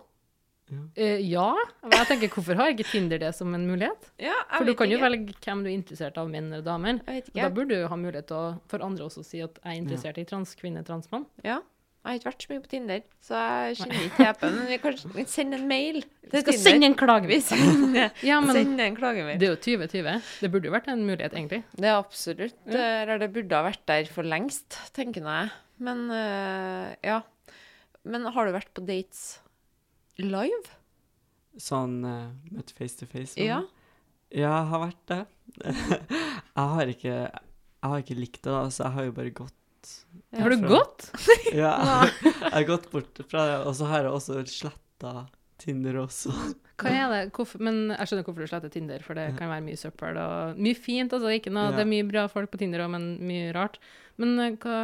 Ja. 0.72 0.80
Uh, 0.96 1.20
ja. 1.28 1.50
Men 1.84 1.96
jeg 2.00 2.08
tenker, 2.14 2.32
hvorfor 2.32 2.58
har 2.58 2.72
ikke 2.72 2.88
Tinder 2.88 3.20
det 3.20 3.34
som 3.36 3.52
en 3.54 3.66
mulighet? 3.68 4.08
Ja, 4.16 4.32
jeg 4.32 4.48
For 4.54 4.64
du 4.64 4.72
vet 4.72 4.80
kan 4.80 4.94
jo 4.94 4.98
ikke. 4.98 5.10
velge 5.10 5.36
hvem 5.44 5.64
du 5.66 5.70
er 5.70 5.76
interessert 5.76 6.18
av, 6.22 6.32
menn 6.32 6.48
eller 6.48 6.64
damer. 6.66 7.02
Jeg 7.04 7.20
vet 7.20 7.30
Og 7.34 7.42
Da 7.42 7.50
burde 7.58 7.82
du 7.82 7.88
ha 7.92 7.98
mulighet 8.00 8.30
til 8.32 8.40
å, 8.40 8.46
for 8.72 8.86
andre 8.86 9.10
også 9.10 9.26
å 9.26 9.28
si 9.28 9.44
at 9.44 9.60
jeg 9.60 9.74
er 9.74 9.82
interessert 9.82 10.22
i 10.22 10.26
transkvinne, 10.30 10.86
transmann. 10.88 11.28
Ja. 11.44 11.60
Jeg 12.04 12.10
har 12.10 12.18
ikke 12.20 12.28
vært 12.28 12.44
så 12.44 12.50
mye 12.52 12.62
på 12.66 12.70
Tinder, 12.74 13.04
så 13.24 13.42
jeg 13.42 13.76
kjenner 13.80 14.02
ikke 14.04 14.18
tepen. 14.26 14.56
Men 14.58 14.66
vi 14.68 14.78
kan 14.84 15.28
sende 15.32 15.56
en 15.56 15.68
mail 15.70 16.02
Vi 16.04 16.32
til 16.34 16.42
skal 16.44 16.58
Tinder. 16.58 16.66
sende 16.66 16.88
en 16.90 16.96
klagevis. 17.00 17.52
Ja, 18.30 18.40
men 18.44 18.80
en 18.84 18.98
klagemail. 18.98 19.38
det 19.40 19.48
er 19.48 19.54
jo 19.54 19.60
2020. 19.64 20.18
Det 20.44 20.50
burde 20.52 20.68
jo 20.68 20.74
vært 20.76 20.90
en 20.92 21.06
mulighet, 21.08 21.32
egentlig. 21.32 21.62
Det 21.80 21.88
er 21.88 21.96
absolutt 21.96 22.68
Eller 22.68 23.24
det 23.24 23.30
burde 23.32 23.56
ha 23.56 23.64
vært 23.70 23.86
der 23.88 24.12
for 24.12 24.28
lengst, 24.28 24.76
tenker 24.98 25.24
nå 25.24 25.32
jeg. 25.38 25.54
Men 25.88 26.04
eh, 26.12 26.92
ja. 27.08 27.22
Men 28.04 28.28
har 28.36 28.52
du 28.52 28.56
vært 28.58 28.74
på 28.76 28.84
dates 28.84 29.24
live? 30.20 30.76
Sånn 31.56 32.02
uh, 32.04 32.34
møtt 32.52 32.76
face 32.76 33.00
to 33.00 33.08
face. 33.08 33.38
Ja. 33.40 33.62
Ja, 34.34 34.50
jeg 34.50 34.70
har 34.74 34.84
vært 34.90 35.04
det. 35.08 35.22
jeg 36.58 36.72
har 36.76 36.90
ikke 36.98 37.16
Jeg 37.16 37.92
har 37.92 38.00
ikke 38.04 38.18
likt 38.20 38.42
det, 38.44 38.52
da, 38.52 38.64
så 38.74 38.88
jeg 38.90 38.96
har 38.98 39.08
jo 39.08 39.16
bare 39.16 39.36
gått 39.40 39.56
Har 40.38 40.50
du 40.54 40.68
gått? 40.68 41.10
Ja, 41.54 41.74
jeg 42.10 42.52
har 42.54 42.68
gått 42.70 42.90
bort 42.92 43.20
fra 43.30 43.46
det, 43.50 43.58
og 43.68 43.76
så 43.78 43.88
har 43.92 44.06
jeg 44.08 44.14
også 44.18 44.44
sletta 44.50 45.14
Tinder 45.64 45.96
også. 46.02 46.32
Hva 46.82 46.90
er 46.92 47.12
det? 47.14 47.20
Hvorfor, 47.38 47.62
men 47.64 47.92
jeg 47.94 48.10
skjønner 48.10 48.26
hvorfor 48.28 48.44
du 48.44 48.50
sletter 48.50 48.72
Tinder, 48.74 49.04
for 49.06 49.16
det 49.16 49.28
kan 49.38 49.52
være 49.52 49.64
mye 49.64 49.78
søppel 49.80 50.18
og 50.20 50.58
mye 50.60 50.76
fint. 50.76 51.14
altså 51.14 51.30
ikke 51.32 51.54
noe, 51.54 51.70
Ja. 51.70 51.76
Det 51.78 51.84
er 51.86 51.92
mye 51.92 52.08
bra 52.10 52.24
folk 52.32 52.50
på 52.52 52.60
Tinder 52.60 52.84
òg, 52.84 52.90
men 52.96 53.06
mye 53.24 53.52
rart. 53.56 53.78
Men 54.20 54.34
eh, 54.44 54.58
hva, 54.62 54.80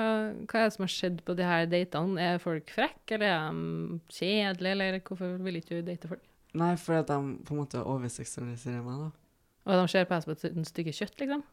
hva 0.45 0.61
er 0.61 0.69
det 0.69 0.75
som 0.77 0.85
har 0.85 0.93
skjedd 0.93 1.23
på 1.27 1.35
de 1.37 1.43
her 1.49 1.65
datene? 1.69 2.21
Er 2.21 2.39
folk 2.43 2.69
frekke, 2.71 3.17
eller 3.17 3.27
er 3.33 3.49
de 3.57 3.99
kjedelige, 4.15 4.71
eller 4.77 4.99
hvorfor 5.09 5.35
vil 5.49 5.59
ikke 5.59 5.81
du 5.81 5.89
date 5.89 6.11
folk? 6.13 6.23
Nei, 6.57 6.71
fordi 6.81 7.01
at 7.03 7.11
de 7.11 7.17
på 7.45 7.53
en 7.53 7.59
måte 7.63 7.81
overseksualiserer 7.83 8.85
meg, 8.85 9.03
da. 9.03 9.09
Og 9.69 9.75
de 9.81 9.91
ser 9.91 10.07
på 10.09 10.15
deg 10.15 10.23
som 10.23 10.33
et 10.37 10.69
stykke 10.71 10.93
kjøtt, 10.95 11.19
liksom? 11.21 11.43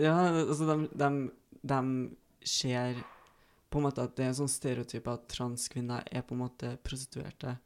Ja, 0.00 0.14
altså 0.46 0.68
de, 0.70 0.76
de, 0.96 1.10
de 1.72 1.80
ser 2.46 2.98
på 3.70 3.80
en 3.80 3.86
måte 3.88 4.04
at 4.06 4.14
det 4.16 4.24
er 4.24 4.32
en 4.32 4.38
sånn 4.40 4.50
stereotyp 4.50 5.08
at 5.10 5.26
transkvinner 5.32 6.06
er 6.06 6.22
på 6.26 6.36
en 6.36 6.44
måte 6.44 6.76
prostituerte. 6.86 7.56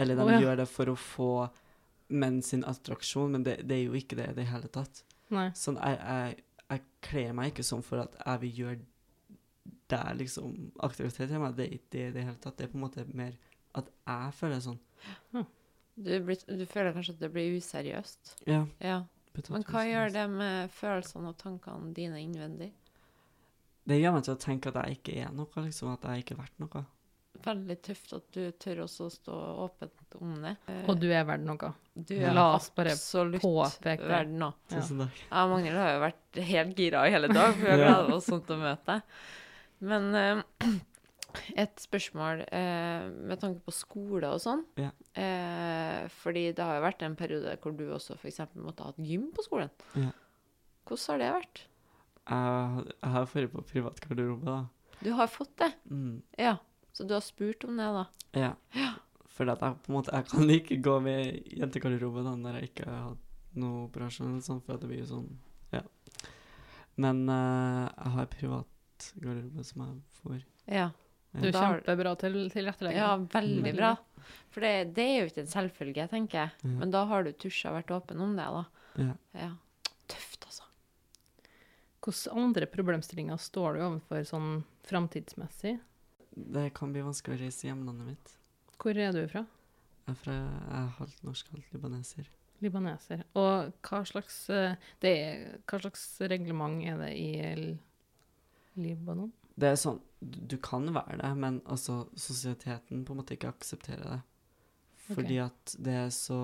Eller 0.00 0.16
de 0.16 0.24
oh, 0.24 0.32
ja. 0.32 0.40
gjør 0.42 0.62
det 0.62 0.68
for 0.70 0.92
å 0.92 0.96
få 0.98 1.32
menn 2.12 2.40
sin 2.44 2.64
attraksjon, 2.68 3.36
men 3.36 3.44
det, 3.46 3.58
det 3.68 3.76
er 3.78 3.84
jo 3.86 3.98
ikke 3.98 4.18
det 4.18 4.30
i 4.32 4.38
det 4.40 4.48
hele 4.48 4.70
tatt. 4.72 5.04
Nei. 5.32 5.50
Sånn, 5.56 5.78
jeg, 5.80 6.00
jeg, 6.00 6.64
jeg 6.72 6.84
kler 7.04 7.36
meg 7.36 7.52
ikke 7.52 7.66
sånn 7.66 7.84
for 7.84 8.04
at 8.04 8.16
jeg 8.20 8.42
vil 8.46 8.58
gjøre 8.62 8.80
det 9.92 9.98
er 10.00 10.16
liksom 10.16 10.52
aktivitet 10.82 11.28
til 11.28 11.40
meg. 11.40 11.56
Det 11.56 11.66
er 11.66 11.74
ikke 11.76 11.92
det 11.92 12.04
i 12.08 12.12
det 12.14 12.22
hele 12.26 12.38
tatt. 12.40 12.56
Det 12.58 12.66
er 12.66 12.70
på 12.72 12.78
en 12.78 12.84
måte 12.86 13.04
mer 13.12 13.34
at 13.78 13.88
jeg 13.92 14.36
føler 14.38 14.56
det 14.56 14.64
sånn. 14.66 14.78
Du, 15.92 16.12
blir, 16.24 16.44
du 16.48 16.64
føler 16.68 16.94
kanskje 16.96 17.16
at 17.16 17.20
det 17.20 17.32
blir 17.34 17.58
useriøst? 17.58 18.36
Ja. 18.48 18.62
Ja. 18.80 19.02
Men 19.52 19.64
hva 19.68 19.82
gjør 19.88 20.12
det 20.12 20.24
med 20.32 20.72
følelsene 20.76 21.32
og 21.32 21.38
tankene 21.40 21.92
dine 21.96 22.20
innvendig? 22.20 22.70
Det 23.88 23.96
gjør 23.98 24.12
meg 24.14 24.26
til 24.26 24.34
å 24.36 24.40
tenke 24.40 24.70
at 24.70 24.76
jeg 24.86 24.98
ikke 25.00 25.14
er 25.24 25.32
noe, 25.34 25.62
liksom. 25.64 25.88
At 25.96 26.04
jeg 26.06 26.22
ikke 26.24 26.36
er 26.36 26.42
verdt 26.44 26.60
noe. 26.62 26.82
Veldig 27.42 27.76
tøft 27.82 28.12
at 28.14 28.26
du 28.36 28.42
tør 28.60 28.82
også 28.84 29.06
å 29.08 29.10
stå 29.10 29.36
åpent 29.64 30.14
om 30.20 30.34
det. 30.44 30.52
Og 30.86 31.00
du 31.00 31.08
er 31.10 31.24
verdt 31.26 31.42
noe. 31.48 31.72
du 31.96 32.12
er 32.14 32.34
La 32.36 32.44
oss 32.54 32.68
bare 32.76 32.92
påpeke 32.94 33.96
det. 34.04 34.10
verdt 34.12 34.36
noe. 34.36 34.52
Ja. 34.70 34.76
Tusen 34.76 35.00
takk. 35.02 35.16
Jeg 35.24 35.40
og 35.40 35.50
Magnhild 35.54 35.80
har 35.80 35.90
jo 35.96 36.02
vært 36.04 36.40
helt 36.52 36.76
gira 36.84 37.06
i 37.08 37.14
hele 37.16 37.32
dag, 37.32 37.54
for 37.56 37.64
vi 37.64 37.70
har 37.72 37.78
Ja. 37.82 37.88
gleda 37.96 38.14
oss 38.20 38.28
sånn 38.30 38.44
til 38.46 38.54
å 38.54 38.62
møte 38.62 38.86
deg. 38.92 39.02
Men 39.82 40.14
uh, 40.14 40.78
et 41.56 41.80
spørsmål 41.80 42.44
eh, 42.52 43.08
med 43.10 43.40
tanke 43.40 43.64
på 43.64 43.72
skole 43.74 44.28
og 44.36 44.38
sånn. 44.44 44.62
Ja. 44.78 44.90
Eh, 45.18 46.04
fordi 46.22 46.52
det 46.52 46.62
har 46.62 46.76
jo 46.78 46.84
vært 46.86 47.02
en 47.08 47.16
periode 47.16 47.56
hvor 47.64 47.74
du 47.74 47.86
også 47.90 48.14
f.eks. 48.20 48.42
måtte 48.60 48.84
ha 48.84 48.92
et 48.92 49.02
gym 49.08 49.30
på 49.34 49.42
skolen. 49.48 49.72
Ja. 49.96 50.12
Hvordan 50.86 51.08
har 51.14 51.18
det 51.24 51.32
vært? 51.40 51.62
Jeg, 52.22 52.84
jeg 53.02 53.14
har 53.16 53.26
vært 53.32 53.52
på 53.52 53.64
privat 53.66 54.00
garderobe, 54.04 54.46
da. 54.46 54.98
Du 55.02 55.10
har 55.18 55.30
fått 55.30 55.56
det? 55.58 55.72
Mm. 55.90 56.22
Ja. 56.38 56.56
Så 56.92 57.06
du 57.08 57.14
har 57.16 57.24
spurt 57.24 57.64
om 57.64 57.76
det, 57.80 57.88
da? 57.96 58.04
Ja. 58.38 58.52
For 59.32 59.48
at 59.48 59.62
jeg 59.64 59.78
på 59.82 59.90
en 59.90 59.96
måte 59.96 60.12
Jeg 60.12 60.28
kan 60.28 60.50
ikke 60.52 60.76
gå 60.84 60.98
med 61.02 61.54
jentegarderobe 61.56 62.24
da 62.26 62.34
når 62.36 62.58
jeg 62.58 62.70
ikke 62.70 62.88
har 62.90 63.06
hatt 63.08 63.56
noe 63.62 63.86
operasjon 63.86 64.28
eller 64.30 64.44
sånn, 64.44 64.60
for 64.64 64.76
at 64.76 64.84
det 64.84 64.90
blir 64.90 65.02
jo 65.02 65.08
sånn 65.10 65.30
Ja. 65.72 65.82
Men 67.00 67.24
uh, 67.28 67.88
jeg 67.88 68.12
har 68.16 68.30
privat 68.32 69.08
garderobe 69.24 69.64
som 69.66 69.86
jeg 69.86 70.20
får. 70.20 70.42
Ja. 70.68 70.90
Du 71.32 71.48
er 71.48 71.56
kjempebra 71.56 72.12
til 72.20 72.36
tilrettelegging. 72.52 73.00
Ja, 73.00 73.16
veldig 73.16 73.62
Veldig 73.64 73.72
bra. 73.78 73.94
For 74.52 74.64
det, 74.64 74.92
det 74.96 75.06
er 75.08 75.14
jo 75.22 75.30
ikke 75.30 75.42
en 75.46 75.52
selvfølge, 75.54 76.04
tenker 76.12 76.42
jeg. 76.42 76.52
Ja. 76.60 76.74
Men 76.82 76.92
da 76.92 77.06
har 77.08 77.24
du 77.24 77.32
tusja 77.32 77.72
vært 77.72 77.92
åpen 77.96 78.20
om 78.20 78.36
det, 78.36 78.48
da. 78.52 78.64
Ja. 79.00 79.14
Ja. 79.40 79.48
Tøft, 80.12 80.44
altså. 80.44 80.68
Hvilke 82.02 82.34
andre 82.34 82.66
problemstillinger 82.66 83.38
står 83.38 83.76
du 83.76 83.82
overfor 83.86 84.24
sånn 84.26 84.52
framtidsmessig? 84.88 85.76
Det 86.34 86.70
kan 86.74 86.92
bli 86.94 87.04
vanskelig 87.04 87.36
å 87.36 87.42
reise 87.44 87.66
i 87.66 87.68
hjemlandet 87.70 88.08
mitt. 88.08 88.32
Hvor 88.82 88.98
er 88.98 89.12
du 89.14 89.20
fra? 89.30 89.44
Jeg 90.02 90.16
er, 90.16 90.18
fra, 90.18 90.34
jeg 90.34 90.78
er 90.80 90.94
halvt 90.96 91.22
norsk, 91.28 91.52
halvt 91.54 91.76
libaneser. 91.76 92.30
Libaneser. 92.62 93.22
Og 93.38 93.70
hva 93.86 94.00
slags, 94.08 94.38
eh, 94.50 94.74
det 95.04 95.14
hva 95.68 95.78
slags 95.84 96.02
reglement 96.32 96.82
er 96.90 96.98
det 97.04 97.12
i 97.18 97.30
Libanon? 98.82 99.30
Det 99.54 99.68
er 99.68 99.76
sånn 99.76 100.00
Du 100.22 100.56
kan 100.62 100.86
være 100.94 101.18
det, 101.18 101.30
men 101.36 101.60
altså 101.66 102.06
sosieteten 102.16 103.02
på 103.04 103.12
en 103.12 103.18
måte 103.18 103.34
ikke 103.36 103.50
aksepterer 103.52 104.04
det. 104.06 104.20
Fordi 105.12 105.38
at 105.42 105.74
det 105.78 105.96
er 106.06 106.12
så 106.14 106.38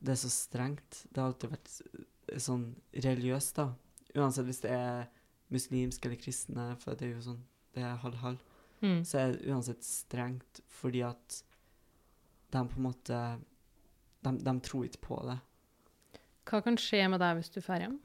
Det 0.00 0.14
er 0.14 0.18
så 0.22 0.30
strengt. 0.32 1.04
Det 1.10 1.20
har 1.20 1.30
alltid 1.30 1.52
vært 1.52 2.40
sånn 2.40 2.74
religiøst, 2.94 3.56
da. 3.58 3.72
Uansett 4.18 4.48
hvis 4.48 4.62
det 4.64 4.72
er 4.74 5.06
muslimsk 5.50 6.06
eller 6.06 6.18
kristne, 6.20 6.66
for 6.80 6.98
det 6.98 7.08
er 7.08 7.14
jo 7.16 7.26
sånn 7.30 7.44
Det 7.74 7.84
er 7.86 8.00
halv-halv. 8.02 8.40
Mm. 8.80 9.04
Så 9.06 9.18
er 9.20 9.32
det 9.34 9.50
uansett 9.50 9.84
strengt 9.86 10.62
fordi 10.80 11.04
at 11.06 11.42
de 12.50 12.62
på 12.66 12.80
en 12.80 12.86
måte 12.88 13.18
De, 14.24 14.32
de 14.36 14.54
tror 14.60 14.84
ikke 14.84 15.04
på 15.06 15.20
det. 15.28 15.38
Hva 16.50 16.62
kan 16.64 16.78
skje 16.80 17.04
med 17.08 17.20
deg 17.22 17.38
hvis 17.38 17.52
du 17.54 17.60
drar 17.60 17.84
hjem? 17.84 17.98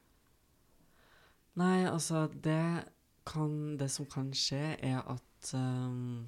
Nei, 1.59 1.87
altså, 1.87 2.27
det 2.27 2.91
kan 3.25 3.77
Det 3.79 3.89
som 3.91 4.05
kan 4.05 4.29
skje, 4.35 4.75
er 4.85 4.99
at 5.01 5.53
um, 5.57 6.27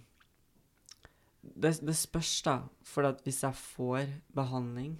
det, 1.41 1.77
det 1.85 1.95
spørs, 1.95 2.41
da. 2.41 2.55
For 2.83 3.05
hvis 3.23 3.43
jeg 3.43 3.55
får 3.55 4.07
behandling, 4.35 4.97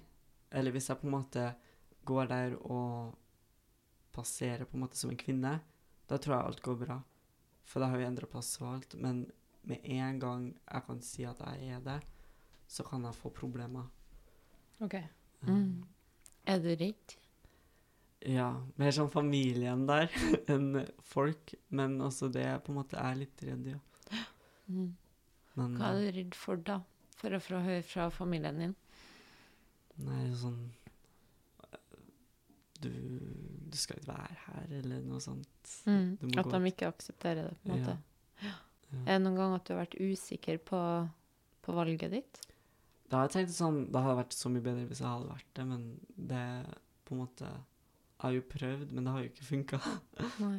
eller 0.52 0.70
hvis 0.70 0.88
jeg 0.88 1.00
på 1.00 1.08
en 1.08 1.16
måte 1.16 1.48
går 2.08 2.30
der 2.30 2.54
og 2.60 3.16
passerer 4.18 4.66
på 4.66 4.76
en 4.76 4.84
måte 4.84 4.98
som 4.98 5.12
en 5.14 5.20
kvinne, 5.20 5.58
da 6.08 6.18
tror 6.18 6.36
jeg 6.36 6.50
alt 6.50 6.64
går 6.64 6.80
bra. 6.82 6.98
For 7.68 7.82
da 7.84 7.90
har 7.92 8.00
vi 8.00 8.08
endra 8.08 8.28
plass 8.30 8.54
og 8.62 8.70
alt. 8.72 8.96
Men 8.98 9.26
med 9.68 9.84
en 9.84 10.18
gang 10.22 10.48
jeg 10.56 10.84
kan 10.86 11.00
si 11.04 11.26
at 11.28 11.40
jeg 11.44 11.70
er 11.76 11.84
det, 11.84 11.98
så 12.68 12.84
kan 12.84 13.04
jeg 13.04 13.16
få 13.16 13.32
problemer. 13.34 13.88
OK. 14.84 14.96
Mm. 15.46 15.84
Er 16.48 16.62
du 16.64 16.70
redd? 16.72 17.16
Ja, 18.26 18.48
mer 18.80 18.94
sånn 18.94 19.10
familien 19.12 19.84
der 19.88 20.08
enn 20.52 20.84
folk. 21.06 21.54
Men 21.68 21.98
også 22.04 22.30
det 22.32 22.46
er 22.48 22.62
på 22.64 22.72
en 22.72 22.80
måte 22.80 22.98
er 23.00 23.20
litt 23.24 23.46
redd, 23.46 23.74
ja. 23.74 23.82
Mm. 24.68 24.90
Men 25.56 25.76
Hva 25.80 25.94
er 25.94 26.02
du 26.04 26.16
redd 26.18 26.34
for 26.36 26.60
da? 26.60 26.74
For 27.16 27.32
å 27.32 27.38
få 27.40 27.62
høre 27.64 27.82
fra 27.88 28.10
familien 28.12 28.60
din? 28.60 28.74
nei, 30.04 30.28
sånn 30.38 30.58
du, 32.82 32.90
du 33.70 33.76
skal 33.78 33.98
ikke 33.98 34.12
være 34.12 34.36
her, 34.46 34.66
eller 34.80 35.02
noe 35.06 35.20
sånt. 35.22 35.72
Mm, 35.88 36.36
At 36.38 36.50
de 36.52 36.60
ikke 36.70 36.90
aksepterer 36.90 37.48
det, 37.48 37.56
på 37.62 37.72
en 37.72 37.80
måte. 37.80 37.96
Ja. 38.44 38.54
Er 39.04 39.18
det 39.18 39.22
noen 39.24 39.36
gang 39.36 39.54
at 39.56 39.66
du 39.68 39.74
har 39.74 39.82
vært 39.82 39.98
usikker 40.00 40.60
på, 40.64 40.80
på 41.64 41.74
valget 41.76 42.14
ditt? 42.14 42.40
Da 43.08 43.20
har 43.20 43.28
jeg 43.28 43.34
tenkt 43.38 43.54
sånn 43.56 43.78
Det 43.88 44.00
hadde 44.04 44.18
vært 44.18 44.34
så 44.36 44.50
mye 44.52 44.64
bedre 44.64 44.84
hvis 44.88 45.00
jeg 45.00 45.08
hadde 45.08 45.30
vært 45.30 45.50
det, 45.56 45.64
men 45.68 45.84
det 46.30 46.42
på 47.08 47.14
en 47.16 47.22
måte 47.22 47.46
Jeg 47.48 48.20
har 48.24 48.34
jo 48.36 48.42
prøvd, 48.52 48.90
men 48.92 49.06
det 49.06 49.14
har 49.14 49.22
jo 49.24 49.30
ikke 49.32 49.48
funka. 49.48 49.80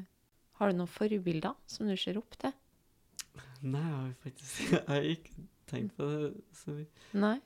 Har 0.59 0.73
du 0.73 0.75
noen 0.75 0.91
forbilder 0.91 1.55
som 1.71 1.87
du 1.87 1.95
ser 1.95 2.17
opp 2.19 2.33
til? 2.41 2.51
Nei, 3.63 3.79
jeg 3.79 3.93
har 3.95 4.09
faktisk 4.25 4.63
Jeg 4.73 4.85
har 4.89 5.05
ikke 5.13 5.45
tenkt 5.69 5.95
på 5.95 6.07
det 6.09 6.31
så 6.57 6.73
mye. 6.75 6.87
Nei? 7.21 7.37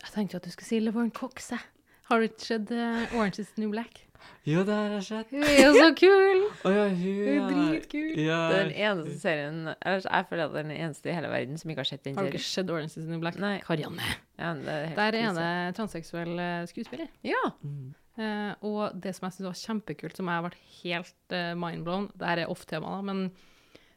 Jeg 0.00 0.12
tenkte 0.12 0.40
at 0.40 0.46
du 0.46 0.52
skulle 0.52 0.68
si 0.68 0.80
LeVorne 0.82 1.14
Cox, 1.14 1.50
jeg. 1.54 1.62
Har 2.10 2.20
du 2.20 2.26
ikke 2.26 2.42
sett 2.42 2.70
uh, 2.74 3.16
Orange 3.16 3.42
is 3.42 3.52
the 3.54 3.62
New 3.62 3.70
Black? 3.70 4.04
Jo, 4.48 4.62
det 4.64 4.72
har 4.74 4.94
jeg 4.94 5.04
sett. 5.04 5.32
Hun 5.34 5.44
er 5.44 5.58
jo 5.60 5.72
så 5.76 5.88
kul! 5.98 6.42
oh, 6.64 6.72
ja, 6.72 6.86
hun 6.88 7.18
Hun 7.20 7.36
er 7.36 7.50
dritkul. 7.52 8.08
Ja, 8.18 8.38
Det 8.50 8.56
er 8.56 8.64
den 8.64 8.74
eneste 8.74 9.16
serien 9.20 9.58
ellers, 9.68 10.08
Jeg 10.08 10.26
føler 10.30 10.44
at 10.44 10.54
det 10.54 10.60
er 10.62 10.68
den 10.68 10.76
eneste 10.76 11.10
i 11.10 11.14
hele 11.14 11.30
verden 11.32 11.60
som 11.60 11.72
ikke 11.72 11.84
har 11.84 11.90
sett 11.90 12.04
den 12.04 12.16
Har 12.16 12.26
du 12.26 12.32
ikke 12.32 12.48
sett 12.48 12.72
Orange 12.72 12.94
is 12.94 13.04
the 13.04 13.10
New 13.12 13.20
Black? 13.22 13.38
Nei. 13.40 13.58
Karianne. 13.66 14.10
Ja, 14.40 14.54
det 14.56 14.76
er 14.76 14.94
Der 14.96 15.18
er 15.20 15.38
det 15.38 15.76
transseksuell 15.76 16.40
eh, 16.40 16.66
skuespiller. 16.72 17.12
Ja. 17.26 17.42
Mm. 17.62 17.92
Uh, 18.20 18.52
og 18.66 18.96
det 19.00 19.14
som 19.16 19.28
jeg 19.28 19.36
syns 19.36 19.48
var 19.48 19.60
kjempekult, 19.60 20.16
som 20.18 20.28
jeg 20.28 20.44
ble 20.44 20.56
helt 20.80 21.36
uh, 21.36 21.52
mindblown 21.56 22.10
Det 22.18 22.26
her 22.26 22.42
er 22.42 22.50
off-tema, 22.52 22.96
da, 22.96 23.04
men 23.06 23.22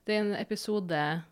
det 0.07 0.15
er 0.15 0.21
en 0.21 0.35
episode 0.37 0.99
uh, 0.99 1.23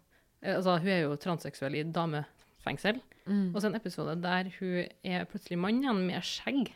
Altså, 0.42 0.80
hun 0.82 0.90
er 0.90 1.04
jo 1.04 1.16
transseksuell 1.22 1.78
i 1.78 1.84
damefengsel. 1.86 2.98
Mm. 3.32 3.48
Og 3.56 3.62
så 3.64 3.70
en 3.72 3.80
episode 3.80 4.18
der 4.22 4.52
hun 4.60 4.76
er 5.08 5.26
plutselig 5.32 5.58
mann 5.64 5.80
igjen 5.82 6.04
med 6.10 6.26
skjegg. 6.28 6.74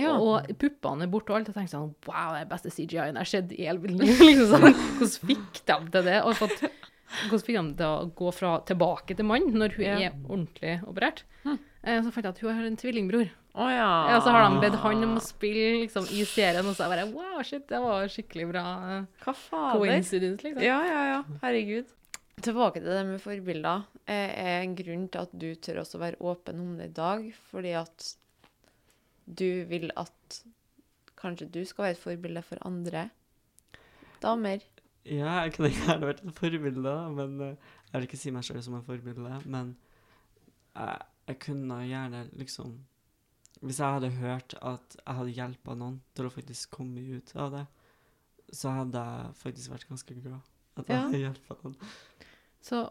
ja. 0.00 0.14
Og 0.16 0.48
puppene 0.58 1.04
er 1.06 1.12
borte 1.12 1.30
og 1.34 1.36
alt. 1.42 1.50
Og 1.52 1.54
tenker 1.58 1.74
sånn 1.76 1.92
Wow, 2.08 2.32
det 2.34 2.40
er 2.46 2.50
beste 2.50 2.72
CGI-en 2.72 3.14
jeg 3.14 3.20
har 3.20 3.30
sett 3.34 3.52
i 3.54 3.62
hele 3.68 3.78
mitt 3.84 3.94
liv. 4.00 4.16
Liksom. 4.30 4.64
Hvordan 4.98 5.14
fikk 5.28 5.62
de 5.68 5.78
til 5.94 6.08
det? 6.08 6.18
Og 6.24 6.34
fått, 6.40 6.64
hvordan 7.28 7.44
fikk 7.46 7.58
de 7.60 7.76
til 7.78 7.86
å 7.86 8.10
gå 8.18 8.32
fra 8.34 8.56
tilbake 8.66 9.14
til 9.20 9.28
mann 9.28 9.50
når 9.54 9.76
hun 9.78 9.84
Ja. 9.86 9.98
er 10.08 10.16
ordentlig 10.24 10.74
operert? 10.88 11.22
Eh, 11.84 12.00
så 12.00 12.10
fant 12.10 12.24
jeg 12.24 12.32
at 12.32 12.38
hun 12.40 12.54
har 12.56 12.64
en 12.66 12.76
tvillingbror. 12.80 13.28
Oh, 13.54 13.68
ja. 13.70 13.90
Ja, 14.10 14.16
så 14.24 14.32
har 14.34 14.48
de 14.50 14.56
bedt 14.64 14.80
han 14.82 15.04
om 15.06 15.12
å 15.14 15.22
spille 15.22 15.84
liksom, 15.84 16.08
i 16.10 16.24
serien, 16.26 16.66
og 16.66 16.74
så 16.74 16.88
er 16.88 16.96
jeg 16.96 17.12
bare 17.12 17.12
Wow, 17.14 17.42
shit, 17.46 17.68
det 17.70 17.78
var 17.84 18.08
skikkelig 18.10 18.48
bra 18.50 18.62
Hva 19.22 19.34
fader? 19.36 19.78
coincidence, 19.78 20.42
liksom. 20.42 20.64
Ja, 20.64 20.80
ja, 20.88 21.02
ja. 21.12 21.20
Herregud. 21.44 21.92
Tilbake 22.44 22.80
til 22.82 22.90
det 22.92 23.04
med 23.08 23.20
forbilder. 23.22 23.84
Eh, 24.06 24.30
Er 24.44 24.62
en 24.62 24.74
grunn 24.76 25.06
til 25.08 25.22
at 25.22 25.32
du 25.32 25.54
tør 25.54 25.80
også 25.82 25.98
være 26.02 26.20
åpen 26.20 26.60
om 26.60 26.74
det 26.78 26.90
i 26.90 26.96
dag, 26.98 27.30
fordi 27.50 27.72
at 27.78 28.10
du 29.24 29.64
vil 29.70 29.90
at 29.96 30.40
kanskje 31.16 31.48
du 31.50 31.62
skal 31.64 31.86
være 31.86 31.96
et 31.96 32.02
forbilde 32.02 32.42
for 32.44 32.60
andre 32.68 33.06
damer. 34.22 34.60
ja, 35.04 35.40
jeg 35.44 35.52
kunne 35.56 35.70
gjerne 35.72 36.06
vært 36.10 36.20
et 36.24 36.34
forbilde, 36.38 36.94
men 37.16 37.40
eh, 37.40 37.56
jeg 37.92 37.94
vil 38.00 38.08
ikke 38.08 38.20
si 38.20 38.30
meg 38.34 38.44
sjøl 38.44 38.62
som 38.64 38.76
et 38.78 38.84
forbilde. 38.88 39.40
Men 39.46 39.74
jeg, 40.76 40.98
jeg 41.28 41.38
kunne 41.46 41.80
gjerne 41.88 42.26
liksom 42.36 42.74
Hvis 43.64 43.78
jeg 43.80 43.94
hadde 43.94 44.10
hørt 44.18 44.54
at 44.60 44.96
jeg 44.98 45.14
hadde 45.16 45.32
hjelpa 45.38 45.74
noen 45.78 46.00
til 46.14 46.26
å 46.26 46.32
faktisk 46.34 46.70
komme 46.74 47.00
ut 47.16 47.30
av 47.40 47.52
det, 47.54 47.62
så 48.52 48.68
hadde 48.76 49.00
jeg 49.00 49.36
faktisk 49.40 49.70
vært 49.72 49.86
ganske 49.88 50.16
glad. 50.20 50.50
At 50.76 50.88
jeg 50.90 50.96
Ja. 50.98 51.04
hadde 51.06 51.20
hjelpa 51.22 51.56
noen. 51.62 51.76
Så 52.64 52.86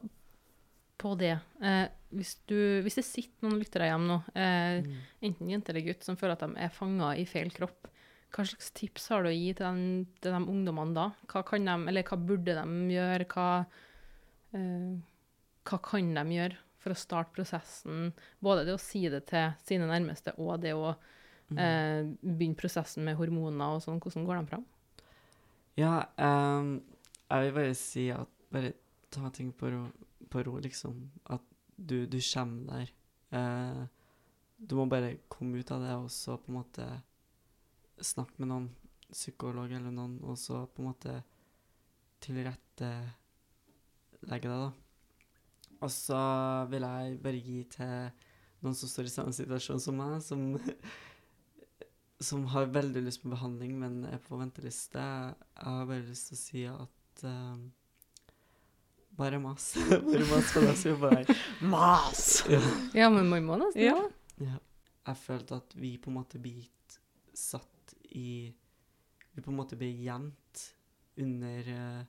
på 1.01 1.15
det 1.19 1.33
eh, 1.65 1.88
hvis, 2.13 2.36
du, 2.47 2.55
hvis 2.86 2.99
det 2.99 3.03
sitter 3.07 3.47
noen 3.47 3.57
lyttere 3.59 3.88
hjemme 3.89 4.07
nå, 4.12 4.17
eh, 4.38 4.83
Mm. 4.83 4.99
enten 5.29 5.49
jente 5.49 5.73
eller 5.73 5.88
gutt, 5.88 6.03
som 6.05 6.15
føler 6.19 6.38
at 6.38 6.43
de 6.45 6.62
er 6.62 6.69
fanga 6.75 7.13
i 7.17 7.25
feil 7.27 7.49
kropp, 7.53 7.89
hva 8.33 8.45
slags 8.49 8.71
tips 8.73 9.07
har 9.13 9.23
du 9.25 9.29
å 9.29 9.33
gi 9.33 9.51
til, 9.53 9.65
den, 9.65 10.05
til 10.21 10.33
de 10.33 10.39
ungdommene 10.49 10.93
da? 10.97 11.07
Hva 11.29 11.43
kan 11.45 11.65
de, 11.67 11.75
eller 11.91 12.05
hva 12.07 12.17
burde 12.17 12.55
de 12.57 12.93
gjøre? 12.93 13.27
Hva, 13.33 13.47
eh, 14.57 14.93
hva 15.69 15.79
kan 15.89 16.13
de 16.17 16.23
gjøre 16.38 16.57
for 16.83 16.93
å 16.95 16.97
starte 16.99 17.33
prosessen? 17.36 18.12
Både 18.43 18.65
det 18.67 18.73
å 18.77 18.81
si 18.81 19.03
det 19.09 19.25
til 19.29 19.53
sine 19.65 19.89
nærmeste, 19.89 20.38
og 20.38 20.62
det 20.62 20.73
å 20.77 20.95
Mm. 21.51 21.57
eh, 21.59 22.03
begynne 22.23 22.55
prosessen 22.57 23.03
med 23.05 23.17
hormoner 23.19 23.75
og 23.75 23.81
sånn. 23.83 23.99
Hvordan 24.01 24.25
går 24.25 24.39
de 24.39 24.47
fram? 24.49 24.65
Ja, 25.77 26.05
um, 26.17 26.81
jeg 27.29 27.43
vil 27.43 27.53
bare 27.57 27.75
si 27.75 28.09
at 28.09 28.27
bare 28.51 28.73
ta 29.13 29.30
ting 29.34 29.52
på 29.56 29.69
ro, 29.71 29.84
på 30.30 30.43
ro 30.45 30.58
liksom. 30.62 31.12
At 31.32 31.43
du, 31.76 32.06
du 32.06 32.19
kommer 32.21 32.67
der. 32.71 32.93
Eh, 33.38 33.84
du 34.58 34.76
må 34.78 34.86
bare 34.89 35.17
komme 35.32 35.60
ut 35.60 35.71
av 35.76 35.84
det, 35.84 35.95
og 35.99 36.10
så 36.13 36.38
på 36.39 36.52
en 36.52 36.60
måte 36.62 36.88
snakke 38.04 38.39
med 38.41 38.49
noen, 38.52 38.69
psykolog 39.13 39.69
eller 39.69 39.93
noen, 39.93 40.17
og 40.26 40.38
så 40.41 40.63
på 40.65 40.82
en 40.82 40.88
måte 40.89 41.17
tilrettelegge 42.23 43.12
deg, 44.23 44.47
da. 44.47 44.71
Og 45.84 45.91
så 45.91 46.21
vil 46.71 46.86
jeg 46.88 47.19
bare 47.21 47.41
gi 47.43 47.60
til 47.76 47.95
noen 48.63 48.78
som 48.80 48.89
står 48.89 49.10
i 49.10 49.13
samme 49.13 49.36
situasjon 49.36 49.84
som 49.84 49.99
meg, 49.99 50.21
som 50.23 50.56
som 52.23 52.45
har 52.54 52.71
veldig 52.71 53.04
lyst 53.04 53.21
på 53.23 53.32
behandling, 53.34 53.76
men 53.80 54.04
er 54.08 54.21
på 54.23 54.38
venteliste. 54.39 54.99
Jeg 54.99 55.65
har 55.67 55.88
bare 55.89 56.06
lyst 56.08 56.30
til 56.30 56.38
å 56.38 56.41
si 56.41 56.63
at 56.71 57.23
eh, 57.28 57.63
Bare 59.17 59.38
mas. 59.39 59.73
bare 60.10 60.26
mas 60.30 60.52
på 60.54 60.63
deg, 60.63 60.76
sier 60.80 60.95
bare. 61.02 61.26
Mas! 61.62 62.23
Ja. 62.54 62.62
Ja, 62.97 63.10
men 63.13 63.30
man 63.30 63.45
må 63.45 63.58
nesten 63.62 63.84
Ja. 63.86 63.97
Ja. 64.41 64.58
Jeg 65.04 65.19
følte 65.19 65.58
at 65.60 65.73
vi 65.76 65.97
på 65.99 66.10
en 66.10 66.15
måte 66.21 66.39
blir 66.39 66.63
satt 67.36 67.93
i 68.15 68.54
Vi 69.34 69.41
på 69.41 69.52
en 69.52 69.58
måte 69.58 69.76
blir 69.76 69.93
gjemt 70.06 70.62
under 71.19 71.69
uh, 71.73 72.04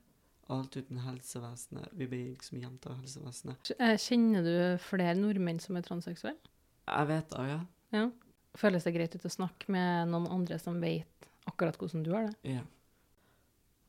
alt 0.53 0.75
uten 0.77 0.99
helsevesenet. 1.01 1.89
Vi 1.97 2.07
blir 2.07 2.27
liksom 2.35 2.59
gjemt 2.61 2.85
av 2.89 2.99
helsevesenet. 3.01 3.71
Eh, 3.79 3.95
Kjenner 4.01 4.45
du 4.45 4.55
flere 4.81 5.15
nordmenn 5.17 5.59
som 5.61 5.77
er 5.77 5.85
transseksuelle? 5.85 6.37
Jeg 6.85 7.09
vet 7.09 7.33
det, 7.33 7.45
ja. 7.49 7.59
Ja. 7.97 8.03
Føles 8.55 8.85
det 8.85 8.93
greit 8.95 9.15
ut 9.17 9.25
å 9.25 9.33
snakke 9.33 9.73
med 9.73 10.11
noen 10.13 10.27
andre 10.31 10.59
som 10.61 10.77
vet 10.81 11.29
akkurat 11.49 11.77
hvordan 11.81 12.05
du 12.05 12.11
har 12.13 12.29
det? 12.29 12.55
ja. 12.57 12.63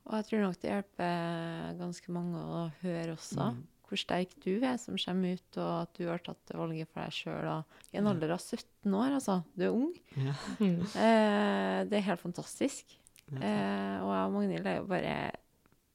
Og 0.07 0.15
jeg 0.21 0.27
tror 0.29 0.45
nok 0.45 0.59
det 0.63 0.71
hjelper 0.71 1.79
ganske 1.81 2.13
mange 2.15 2.39
å 2.39 2.61
høre 2.83 3.17
også 3.17 3.49
Mm. 3.53 3.63
hvor 3.87 3.99
sterk 3.99 4.31
du 4.45 4.53
er 4.67 4.77
som 4.83 4.97
kommer 4.99 5.35
ut, 5.39 5.57
og 5.59 5.73
at 5.83 5.93
du 5.99 6.07
har 6.09 6.19
tatt 6.23 6.53
valget 6.55 6.89
for 6.93 7.03
deg 7.03 7.13
sjøl. 7.15 7.65
I 7.93 7.99
en 7.99 8.07
alder 8.11 8.33
av 8.35 8.41
17 8.43 8.95
år, 8.95 9.15
altså. 9.19 9.41
Du 9.57 9.65
er 9.67 9.75
ung. 9.75 9.93
ja. 10.17 10.35
Eh, 10.61 11.85
det 11.91 11.99
er 12.01 12.07
helt 12.11 12.23
fantastisk. 12.23 12.97
ja. 13.33 13.39
Eh, 13.43 13.97
og 14.03 14.11
jeg 14.15 14.25
og 14.27 14.33
Magnhild 14.37 14.67
er 14.67 14.77
jo 14.81 14.87
bare 14.91 15.17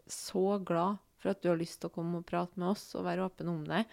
så 0.07 0.45
glad 0.67 0.97
for 1.21 1.29
at 1.31 1.41
du 1.41 1.47
har 1.51 1.59
lyst 1.59 1.79
til 1.79 1.89
å 1.91 1.93
komme 1.93 2.17
og 2.19 2.25
prate 2.27 2.57
med 2.59 2.71
oss 2.73 2.89
og 2.95 3.05
være 3.07 3.23
åpen 3.27 3.47
om 3.51 3.63
det. 3.67 3.85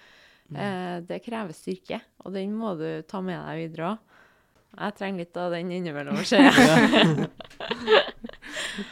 Mm. 0.51 0.57
Eh, 0.57 1.01
det 1.07 1.23
krever 1.27 1.53
styrke, 1.55 2.01
og 2.25 2.33
den 2.35 2.55
må 2.59 2.75
du 2.79 3.03
ta 3.07 3.21
med 3.23 3.39
deg 3.39 3.69
videre 3.69 3.93
òg. 3.93 3.99
Jeg 4.79 4.95
trenger 4.99 5.19
litt 5.23 5.37
av 5.41 5.51
den 5.55 5.71
innimellom, 5.73 6.19
ser 6.29 6.45
jeg. 6.45 7.29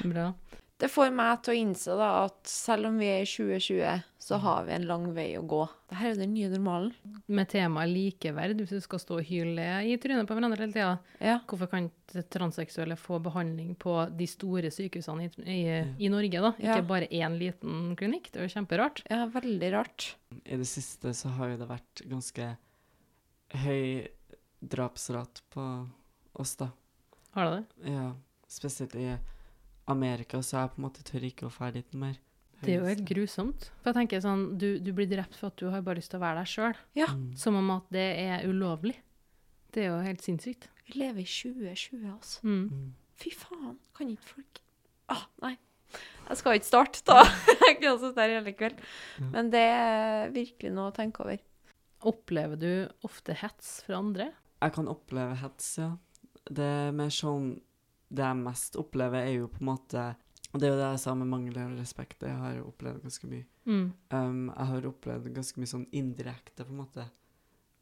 Bra. 0.13 0.31
Det 0.79 0.91
får 0.93 1.09
meg 1.17 1.39
til 1.43 1.55
å 1.55 1.57
innse 1.57 1.95
da 1.97 2.09
at 2.27 2.51
selv 2.53 2.91
om 2.91 2.99
vi 3.01 3.07
er 3.09 3.23
i 3.25 3.29
2020, 3.29 4.03
så 4.27 4.37
har 4.43 4.65
vi 4.67 4.75
en 4.75 4.85
lang 4.85 5.07
vei 5.17 5.31
å 5.39 5.45
gå. 5.49 5.63
Dette 5.89 6.09
er 6.11 6.19
den 6.19 6.35
nye 6.35 6.51
normalen. 6.53 6.91
Med 7.33 7.49
temaet 7.49 7.89
likeverd, 7.95 8.59
hvis 8.61 8.75
du 8.75 8.81
skal 8.85 9.01
stå 9.01 9.17
og 9.21 9.25
hyle 9.25 9.65
i 9.89 9.95
trynet 10.03 10.29
på 10.29 10.37
hverandre 10.37 10.59
hele 10.67 10.75
tida, 10.75 10.99
Ja. 11.23 11.39
hvorfor 11.49 11.71
kan 11.71 11.87
ikke 11.89 12.25
transseksuelle 12.29 12.97
få 13.01 13.17
behandling 13.25 13.75
på 13.81 13.95
de 14.19 14.27
store 14.29 14.69
sykehusene 14.75 15.31
i, 15.31 15.31
i, 15.47 15.63
i 16.05 16.11
Norge, 16.13 16.43
da? 16.45 16.51
Ikke 16.59 16.77
Ja. 16.77 16.83
bare 16.83 17.09
én 17.09 17.39
liten 17.41 17.97
klinikk? 17.97 18.29
Det 18.33 18.43
er 18.43 18.49
jo 18.49 18.55
kjemperart. 18.61 19.01
ja, 19.09 19.25
veldig 19.33 19.73
rart. 19.73 20.17
I 20.45 20.57
det 20.61 20.67
siste 20.69 21.15
så 21.15 21.31
har 21.39 21.55
jo 21.55 21.57
det 21.57 21.69
vært 21.71 22.03
ganske 22.11 22.57
høy 23.65 24.09
drapsrat 24.61 25.41
på 25.55 25.89
oss, 26.35 26.57
da. 26.57 26.69
Har 27.33 27.45
det 27.51 27.57
det? 27.81 27.93
Ja, 27.95 28.13
spesielt 28.49 28.95
i 28.97 29.17
Amerika, 29.91 30.41
så 30.43 30.61
jeg 30.63 30.73
på 30.75 30.81
en 30.81 30.87
måte 30.89 31.05
tør 31.07 31.27
ikke 31.29 31.49
å 31.49 31.53
dra 31.53 31.71
dit 31.75 31.99
mer. 31.99 32.17
Det 32.63 32.73
er 32.73 32.81
jo 32.81 32.89
helt 32.89 33.05
grusomt. 33.07 33.69
For 33.83 33.91
jeg 33.91 33.99
tenker 34.01 34.23
sånn, 34.25 34.47
du, 34.59 34.69
du 34.83 34.93
blir 34.97 35.09
drept 35.11 35.37
for 35.37 35.53
at 35.53 35.59
du 35.61 35.69
har 35.71 35.85
bare 35.85 36.01
lyst 36.01 36.11
til 36.15 36.21
å 36.21 36.25
være 36.25 36.41
deg 36.41 36.51
sjøl. 36.51 36.79
Ja. 36.97 37.11
Mm. 37.13 37.27
Som 37.39 37.59
om 37.61 37.75
at 37.77 37.91
det 37.95 38.07
er 38.23 38.47
ulovlig. 38.49 38.97
Det 39.75 39.85
er 39.85 39.91
jo 39.93 39.99
helt 40.07 40.25
sinnssykt. 40.25 40.71
Vi 40.87 40.97
lever 41.03 41.21
i 41.21 41.29
2020, 41.29 42.07
altså. 42.15 42.41
Mm. 42.47 42.65
Mm. 42.73 42.89
Fy 43.21 43.33
faen, 43.37 43.77
kan 43.97 44.13
ikke 44.13 44.33
folk 44.35 44.63
Ah, 45.13 45.23
nei. 45.39 45.53
Jeg 46.27 46.41
skal 46.41 46.57
ikke 46.59 46.67
starte, 46.67 47.03
da. 47.07 47.21
Jeg 47.69 47.77
kunne 47.79 47.99
sittet 48.01 48.19
her 48.19 48.33
hele 48.41 48.55
kvelden. 48.59 48.89
Ja. 49.21 49.29
Men 49.37 49.53
det 49.53 49.63
er 49.63 50.33
virkelig 50.35 50.73
noe 50.75 50.91
å 50.91 50.97
tenke 50.97 51.23
over. 51.23 51.39
Opplever 52.07 52.59
du 52.59 52.73
ofte 53.07 53.37
hets 53.39 53.79
fra 53.87 54.01
andre? 54.01 54.33
Jeg 54.65 54.75
kan 54.75 54.91
oppleve 54.91 55.37
hets, 55.45 55.69
ja. 55.79 55.93
Det 56.47 56.67
er 56.67 56.97
mer 56.97 57.13
sånn 57.15 57.53
Det 58.09 58.23
jeg 58.23 58.37
mest 58.39 58.77
opplever, 58.79 59.27
er 59.27 59.35
jo 59.41 59.49
på 59.51 59.61
en 59.61 59.67
måte 59.73 60.03
Og 60.55 60.61
det 60.61 60.69
er 60.69 60.73
jo 60.73 60.79
det 60.79 60.91
jeg 60.95 61.01
sa 61.03 61.15
med 61.19 61.27
mangel 61.29 61.55
på 61.59 61.65
respekt. 61.81 62.21
Det 62.21 62.31
har 62.31 62.53
jeg 62.55 62.63
opplevd 62.65 63.03
ganske 63.03 63.27
mye. 63.29 63.45
Mm. 63.67 63.93
Um, 64.15 64.53
jeg 64.57 64.67
har 64.71 64.87
opplevd 64.89 65.33
ganske 65.35 65.61
mye 65.61 65.67
sånn 65.73 65.87
indirekte, 65.93 66.65
på 66.65 66.71
en 66.73 66.79
måte. 66.81 67.05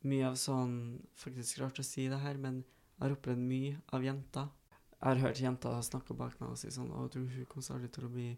Mye 0.04 0.26
av 0.30 0.34
sånn 0.40 0.72
Faktisk 1.20 1.60
rart 1.60 1.78
å 1.78 1.84
si 1.84 2.08
det 2.08 2.18
her, 2.18 2.36
men 2.40 2.64
jeg 2.64 3.04
har 3.04 3.14
opplevd 3.14 3.38
mye 3.38 3.76
av 3.92 4.02
jenter. 4.02 4.48
Jeg 4.94 5.04
har 5.04 5.22
hørt 5.26 5.40
jenter 5.44 5.80
snakke 5.84 6.16
bak 6.16 6.40
meg 6.40 6.50
og 6.50 6.58
si 6.58 6.70
sånn 6.72 6.90
Å, 6.90 7.04
du, 7.12 7.20
hun 7.20 7.46
kommer 7.52 7.76
aldri 7.76 7.88
til 7.92 8.04
å 8.08 8.12
bli 8.16 8.30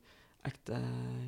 ekte 0.45 0.79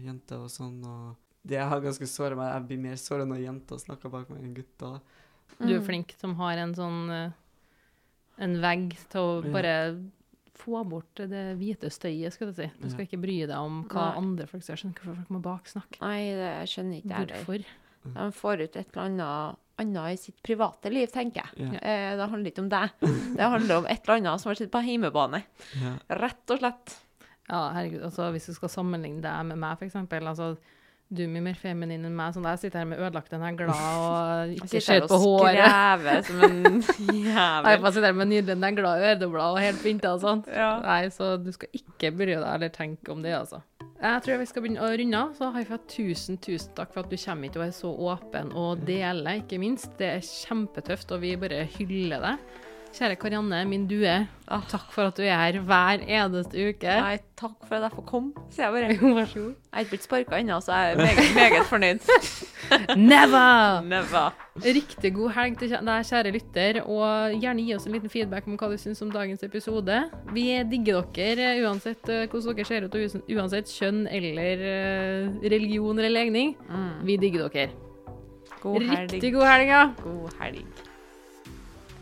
jente, 0.04 0.36
og 0.36 0.50
sånn, 0.50 0.82
og 0.84 1.16
Det 1.48 1.58
har 1.62 1.80
ganske 1.80 2.06
såra 2.06 2.36
meg. 2.36 2.52
Jeg 2.52 2.66
blir 2.68 2.78
mer 2.90 2.96
såra 3.00 3.24
når 3.24 3.44
jenter 3.46 3.78
snakker 3.78 4.10
bak 4.12 4.28
meg 4.30 4.42
enn 4.42 4.54
gutter. 4.58 5.00
Du 5.58 5.70
er 5.72 5.78
Mm. 5.78 5.84
flink 5.86 6.14
som 6.20 6.34
har 6.34 6.58
en 6.58 6.74
sånn 6.74 7.10
eh, 7.10 7.32
en 8.38 8.60
vegg 8.60 8.98
til 9.08 9.20
å 9.20 9.44
Ja. 9.44 9.52
Få 10.58 10.82
bort 10.88 11.22
det 11.30 11.44
hvite 11.60 11.90
støyet, 11.94 12.34
skal 12.34 12.50
du 12.50 12.56
si. 12.58 12.66
Du 12.82 12.88
skal 12.90 13.06
ikke 13.06 13.20
bry 13.22 13.36
deg 13.46 13.54
om 13.56 13.80
hva 13.90 14.08
Nei. 14.10 14.18
andre 14.22 14.46
folk 14.50 14.64
sier. 14.64 14.74
Jeg 14.74 14.82
skjønner 14.82 14.96
ikke 14.96 15.06
hvorfor 15.06 15.22
folk 15.22 15.34
må 15.36 15.40
baksnakke. 15.44 16.00
Nei, 16.02 16.20
det 16.38 16.50
skjønner 16.72 17.00
ikke 17.00 17.14
jeg 17.14 17.32
heller. 17.46 17.72
De 18.08 18.28
får 18.38 18.62
ut 18.64 18.76
et 18.78 18.86
eller 18.94 19.02
annet, 19.04 19.58
annet 19.82 20.14
i 20.14 20.20
sitt 20.22 20.38
private 20.46 20.90
liv, 20.92 21.10
tenker 21.12 21.44
jeg. 21.44 21.66
Ja. 21.68 21.82
Eh, 21.82 22.12
det 22.20 22.28
handler 22.32 22.52
ikke 22.52 22.64
om 22.64 22.70
deg. 22.72 22.94
Det 23.38 23.50
handler 23.54 23.82
om 23.82 23.88
et 23.90 24.00
eller 24.02 24.16
annet 24.20 24.42
som 24.42 24.50
har 24.52 24.58
sittet 24.60 24.74
på 24.74 24.82
hjemmebane. 24.86 25.42
Ja. 25.82 25.92
Rett 26.22 26.54
og 26.54 26.62
slett. 26.62 26.96
Ja, 27.48 27.62
herregud, 27.72 28.02
altså 28.10 28.26
hvis 28.34 28.48
du 28.50 28.52
skal 28.58 28.72
sammenligne 28.72 29.22
deg 29.24 29.46
med 29.48 29.60
meg, 29.62 29.78
for 29.80 29.88
eksempel, 29.88 30.26
altså 30.28 30.50
du 31.08 31.22
er 31.24 31.28
mye 31.32 31.40
mer 31.46 31.56
feminin 31.56 32.02
enn 32.04 32.12
meg, 32.16 32.34
sånn 32.36 32.44
jeg 32.50 32.60
sitter 32.66 32.82
her 32.82 32.88
med 32.90 33.00
ødelagt 33.00 33.30
den 33.32 33.40
her 33.46 33.54
glad 33.56 33.72
og 34.02 34.50
Jeg 34.50 34.58
ikke 34.58 34.68
sitter 34.68 34.84
ser 34.84 34.98
her 34.98 35.06
og 35.06 35.08
på 35.08 35.20
håret. 35.22 35.62
skrever 35.64 36.22
som 36.26 36.42
en 36.44 36.82
jævel. 37.30 37.70
jeg 37.72 37.92
sitter 37.94 38.06
her 38.10 38.18
med 38.20 38.30
nydelig 38.34 38.72
glad 38.76 38.90
og 38.92 39.06
øredobler 39.08 39.46
og 39.46 39.60
helt 39.64 39.82
pynta 39.82 40.12
og 40.12 40.20
sånn. 40.26 40.44
Ja. 40.52 40.70
Nei, 40.84 41.00
så 41.14 41.34
du 41.40 41.48
skal 41.56 41.72
ikke 41.80 42.12
bry 42.12 42.34
deg 42.34 42.44
eller 42.52 42.74
tenke 42.74 43.12
om 43.14 43.24
det, 43.24 43.32
altså. 43.38 43.62
Jeg 43.98 44.22
tror 44.22 44.36
vi 44.38 44.46
skal 44.46 44.62
begynne 44.62 44.84
å 44.84 44.92
runde 44.94 45.18
av. 45.24 45.32
Så 45.34 45.48
Haifa, 45.56 45.80
tusen, 45.90 46.36
tusen 46.38 46.70
takk 46.76 46.92
for 46.94 47.02
at 47.02 47.10
du 47.10 47.16
kommer 47.18 47.48
hit 47.48 47.56
og 47.58 47.64
er 47.64 47.72
så 47.74 47.90
åpen 48.12 48.52
og 48.54 48.84
deler, 48.86 49.40
ikke 49.40 49.58
minst. 49.58 49.90
Det 49.98 50.12
er 50.12 50.22
kjempetøft, 50.22 51.10
og 51.16 51.24
vi 51.24 51.32
bare 51.40 51.64
hyller 51.78 52.22
deg. 52.22 52.44
Kjære 52.98 53.14
Karianne, 53.20 53.60
min 53.70 53.84
due, 53.86 54.14
Ah. 54.50 54.62
takk 54.66 54.90
for 54.90 55.06
at 55.06 55.14
du 55.16 55.22
er 55.22 55.36
her 55.38 55.58
hver 55.60 56.00
eneste 56.02 56.56
uke. 56.70 56.82
Nei, 56.88 57.18
takk 57.38 57.54
for 57.68 57.76
at 57.76 57.82
jeg 57.84 57.92
får 57.94 58.04
komme, 58.08 58.32
sier 58.50 58.64
jeg 58.64 58.72
bare. 58.74 58.96
Jo, 58.98 59.12
vær 59.14 59.28
så 59.30 59.42
god. 59.44 59.52
Jeg 59.54 59.76
er 59.76 59.84
ikke 59.84 59.92
blitt 59.92 60.06
sparka 60.08 60.40
ennå, 60.40 60.56
så 60.64 60.72
jeg 60.72 60.92
er 60.92 60.96
meget, 60.96 61.28
meget 61.36 61.68
fornøyd. 61.68 62.08
Never! 63.12 63.80
Never. 63.86 64.32
Riktig 64.64 65.12
god 65.14 65.30
helg 65.36 65.58
til 65.60 65.70
deg, 65.76 66.08
kjære 66.10 66.32
lytter, 66.34 66.80
og 66.90 67.38
gjerne 67.38 67.66
gi 67.68 67.76
oss 67.76 67.86
en 67.86 67.94
liten 67.94 68.10
feedback 68.10 68.48
om 68.50 68.58
hva 68.58 68.72
du 68.72 68.76
syns 68.82 69.04
om 69.06 69.12
dagens 69.14 69.46
episode. 69.46 70.00
Vi 70.34 70.48
digger 70.72 71.06
dere 71.14 71.52
eh, 71.54 71.62
uansett 71.68 72.08
eh, 72.10 72.26
hvordan 72.26 72.58
dere 72.58 72.66
ser 72.72 72.88
ut, 72.88 72.98
og 72.98 73.30
uansett 73.38 73.70
kjønn 73.78 74.06
eller 74.10 74.66
eh, 74.74 75.38
religion 75.54 75.94
eller 76.02 76.16
legning. 76.18 76.56
Mm. 76.66 76.90
Vi 77.06 77.20
digger 77.28 77.46
dere. 77.46 77.70
God 78.58 78.82
helg. 78.82 79.12
Riktig 79.12 79.36
god 79.38 79.46
helg, 79.52 79.70
ja. 79.70 79.82
God 80.02 80.40
helg. 80.42 80.87